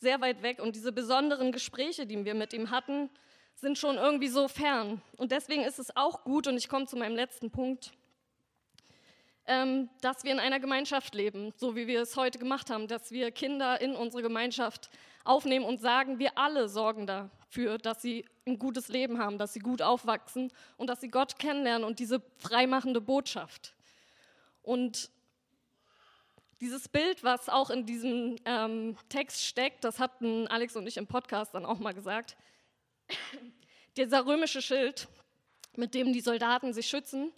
sehr 0.00 0.20
weit 0.20 0.42
weg 0.42 0.60
und 0.60 0.76
diese 0.76 0.92
besonderen 0.92 1.52
Gespräche, 1.52 2.06
die 2.06 2.24
wir 2.24 2.34
mit 2.34 2.52
ihm 2.52 2.70
hatten, 2.70 3.10
sind 3.54 3.78
schon 3.78 3.96
irgendwie 3.96 4.28
so 4.28 4.48
fern. 4.48 5.00
Und 5.16 5.32
deswegen 5.32 5.62
ist 5.62 5.78
es 5.78 5.94
auch 5.96 6.24
gut, 6.24 6.46
und 6.46 6.56
ich 6.56 6.68
komme 6.68 6.86
zu 6.86 6.96
meinem 6.96 7.14
letzten 7.14 7.50
Punkt, 7.50 7.92
dass 9.46 10.22
wir 10.22 10.30
in 10.30 10.38
einer 10.38 10.60
Gemeinschaft 10.60 11.14
leben, 11.14 11.52
so 11.56 11.74
wie 11.74 11.86
wir 11.86 12.02
es 12.02 12.16
heute 12.16 12.38
gemacht 12.38 12.70
haben, 12.70 12.86
dass 12.86 13.10
wir 13.10 13.32
Kinder 13.32 13.80
in 13.80 13.96
unsere 13.96 14.22
Gemeinschaft 14.22 14.90
aufnehmen 15.24 15.64
und 15.64 15.80
sagen, 15.80 16.18
wir 16.18 16.38
alle 16.38 16.68
sorgen 16.68 17.06
da 17.06 17.30
dafür, 17.50 17.78
dass 17.78 18.00
sie 18.00 18.24
ein 18.46 18.58
gutes 18.58 18.88
Leben 18.88 19.18
haben, 19.18 19.36
dass 19.36 19.52
sie 19.52 19.58
gut 19.58 19.82
aufwachsen 19.82 20.52
und 20.76 20.86
dass 20.88 21.00
sie 21.00 21.08
Gott 21.08 21.38
kennenlernen 21.38 21.84
und 21.84 21.98
diese 21.98 22.22
freimachende 22.38 23.00
Botschaft. 23.00 23.74
Und 24.62 25.10
dieses 26.60 26.88
Bild, 26.88 27.24
was 27.24 27.48
auch 27.48 27.70
in 27.70 27.86
diesem 27.86 28.36
ähm, 28.44 28.96
Text 29.08 29.44
steckt, 29.44 29.82
das 29.82 29.98
hatten 29.98 30.46
Alex 30.46 30.76
und 30.76 30.86
ich 30.86 30.96
im 30.96 31.06
Podcast 31.06 31.54
dann 31.54 31.64
auch 31.64 31.78
mal 31.78 31.94
gesagt. 31.94 32.36
Dieser 33.96 34.24
römische 34.24 34.62
Schild, 34.62 35.08
mit 35.74 35.94
dem 35.94 36.12
die 36.12 36.20
Soldaten 36.20 36.72
sich 36.72 36.86
schützen, 36.86 37.32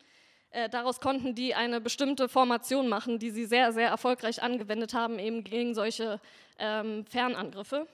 äh, 0.53 0.69
daraus 0.69 1.01
konnten 1.01 1.35
die 1.35 1.55
eine 1.55 1.81
bestimmte 1.81 2.29
Formation 2.29 2.89
machen, 2.89 3.19
die 3.19 3.31
sie 3.31 3.47
sehr, 3.47 3.73
sehr 3.73 3.89
erfolgreich 3.89 4.43
angewendet 4.43 4.93
haben, 4.93 5.19
eben 5.19 5.45
gegen 5.45 5.75
solche 5.75 6.21
ähm, 6.59 7.07
Fernangriffe. 7.07 7.87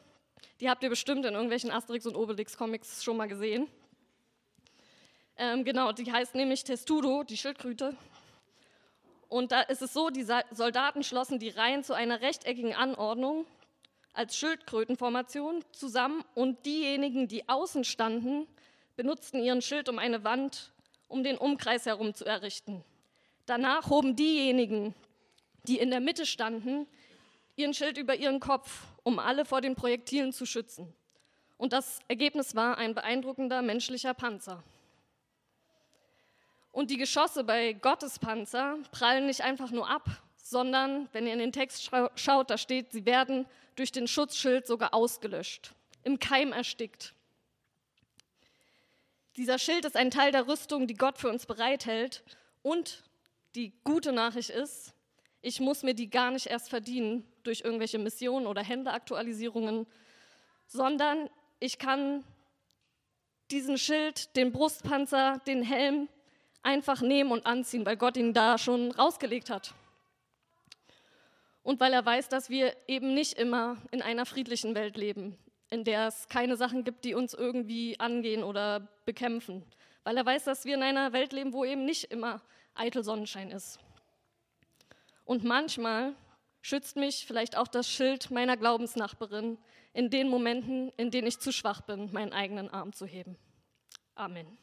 Die 0.60 0.68
habt 0.68 0.82
ihr 0.82 0.90
bestimmt 0.90 1.24
in 1.24 1.34
irgendwelchen 1.34 1.70
Asterix 1.70 2.04
und 2.06 2.16
Obelix-Comics 2.16 3.04
schon 3.04 3.16
mal 3.16 3.28
gesehen. 3.28 3.68
Ähm, 5.36 5.64
genau, 5.64 5.92
die 5.92 6.10
heißt 6.10 6.34
nämlich 6.34 6.64
Testudo, 6.64 7.22
die 7.22 7.36
Schildkröte. 7.36 7.96
Und 9.28 9.52
da 9.52 9.60
ist 9.60 9.82
es 9.82 9.92
so, 9.92 10.10
die 10.10 10.26
Soldaten 10.50 11.04
schlossen 11.04 11.38
die 11.38 11.50
Reihen 11.50 11.84
zu 11.84 11.94
einer 11.94 12.20
rechteckigen 12.22 12.74
Anordnung 12.74 13.46
als 14.14 14.36
Schildkrötenformation 14.36 15.64
zusammen 15.70 16.24
und 16.34 16.66
diejenigen, 16.66 17.28
die 17.28 17.48
außen 17.48 17.84
standen, 17.84 18.48
benutzten 18.96 19.40
ihren 19.40 19.62
Schild 19.62 19.88
um 19.88 20.00
eine 20.00 20.24
Wand 20.24 20.72
um 21.08 21.24
den 21.24 21.38
Umkreis 21.38 21.86
herum 21.86 22.14
zu 22.14 22.24
errichten. 22.24 22.84
Danach 23.46 23.90
hoben 23.90 24.14
diejenigen, 24.14 24.94
die 25.64 25.78
in 25.78 25.90
der 25.90 26.00
Mitte 26.00 26.26
standen, 26.26 26.86
ihren 27.56 27.74
Schild 27.74 27.98
über 27.98 28.14
ihren 28.14 28.40
Kopf, 28.40 28.84
um 29.02 29.18
alle 29.18 29.44
vor 29.44 29.60
den 29.60 29.74
Projektilen 29.74 30.32
zu 30.32 30.46
schützen. 30.46 30.92
Und 31.56 31.72
das 31.72 31.98
Ergebnis 32.06 32.54
war 32.54 32.78
ein 32.78 32.94
beeindruckender 32.94 33.62
menschlicher 33.62 34.14
Panzer. 34.14 34.62
Und 36.70 36.90
die 36.90 36.96
Geschosse 36.96 37.42
bei 37.42 37.72
Gottes 37.72 38.18
Panzer 38.18 38.78
prallen 38.92 39.26
nicht 39.26 39.40
einfach 39.40 39.70
nur 39.70 39.90
ab, 39.90 40.08
sondern, 40.36 41.08
wenn 41.12 41.26
ihr 41.26 41.32
in 41.32 41.40
den 41.40 41.52
Text 41.52 41.90
schaut, 42.14 42.50
da 42.50 42.56
steht, 42.56 42.92
sie 42.92 43.04
werden 43.04 43.46
durch 43.74 43.92
den 43.92 44.06
Schutzschild 44.06 44.66
sogar 44.66 44.94
ausgelöscht, 44.94 45.72
im 46.04 46.18
Keim 46.18 46.52
erstickt. 46.52 47.14
Dieser 49.38 49.60
Schild 49.60 49.84
ist 49.84 49.96
ein 49.96 50.10
Teil 50.10 50.32
der 50.32 50.48
Rüstung, 50.48 50.88
die 50.88 50.94
Gott 50.94 51.16
für 51.16 51.28
uns 51.28 51.46
bereithält. 51.46 52.24
Und 52.62 53.04
die 53.54 53.72
gute 53.84 54.10
Nachricht 54.10 54.50
ist, 54.50 54.94
ich 55.42 55.60
muss 55.60 55.84
mir 55.84 55.94
die 55.94 56.10
gar 56.10 56.32
nicht 56.32 56.46
erst 56.46 56.68
verdienen 56.68 57.24
durch 57.44 57.60
irgendwelche 57.60 58.00
Missionen 58.00 58.48
oder 58.48 58.64
Händeaktualisierungen, 58.64 59.86
sondern 60.66 61.30
ich 61.60 61.78
kann 61.78 62.24
diesen 63.52 63.78
Schild, 63.78 64.34
den 64.34 64.50
Brustpanzer, 64.50 65.40
den 65.46 65.62
Helm 65.62 66.08
einfach 66.64 67.00
nehmen 67.00 67.30
und 67.30 67.46
anziehen, 67.46 67.86
weil 67.86 67.96
Gott 67.96 68.16
ihn 68.16 68.34
da 68.34 68.58
schon 68.58 68.90
rausgelegt 68.90 69.50
hat. 69.50 69.72
Und 71.62 71.78
weil 71.78 71.92
er 71.92 72.04
weiß, 72.04 72.28
dass 72.28 72.50
wir 72.50 72.76
eben 72.88 73.14
nicht 73.14 73.34
immer 73.34 73.76
in 73.92 74.02
einer 74.02 74.26
friedlichen 74.26 74.74
Welt 74.74 74.96
leben, 74.96 75.38
in 75.70 75.84
der 75.84 76.08
es 76.08 76.28
keine 76.28 76.56
Sachen 76.56 76.84
gibt, 76.84 77.04
die 77.04 77.14
uns 77.14 77.34
irgendwie 77.34 77.98
angehen 78.00 78.42
oder 78.42 78.88
bekämpfen, 79.04 79.64
weil 80.04 80.16
er 80.16 80.26
weiß, 80.26 80.44
dass 80.44 80.64
wir 80.64 80.74
in 80.74 80.82
einer 80.82 81.12
Welt 81.12 81.32
leben, 81.32 81.52
wo 81.52 81.64
eben 81.64 81.84
nicht 81.84 82.04
immer 82.04 82.40
eitel 82.74 83.02
Sonnenschein 83.04 83.50
ist. 83.50 83.78
Und 85.24 85.44
manchmal 85.44 86.14
schützt 86.62 86.96
mich 86.96 87.26
vielleicht 87.26 87.56
auch 87.56 87.68
das 87.68 87.88
Schild 87.88 88.30
meiner 88.30 88.56
Glaubensnachbarin 88.56 89.58
in 89.92 90.10
den 90.10 90.28
Momenten, 90.28 90.92
in 90.96 91.10
denen 91.10 91.26
ich 91.26 91.38
zu 91.38 91.52
schwach 91.52 91.82
bin, 91.82 92.12
meinen 92.12 92.32
eigenen 92.32 92.70
Arm 92.70 92.92
zu 92.92 93.06
heben. 93.06 93.36
Amen. 94.14 94.58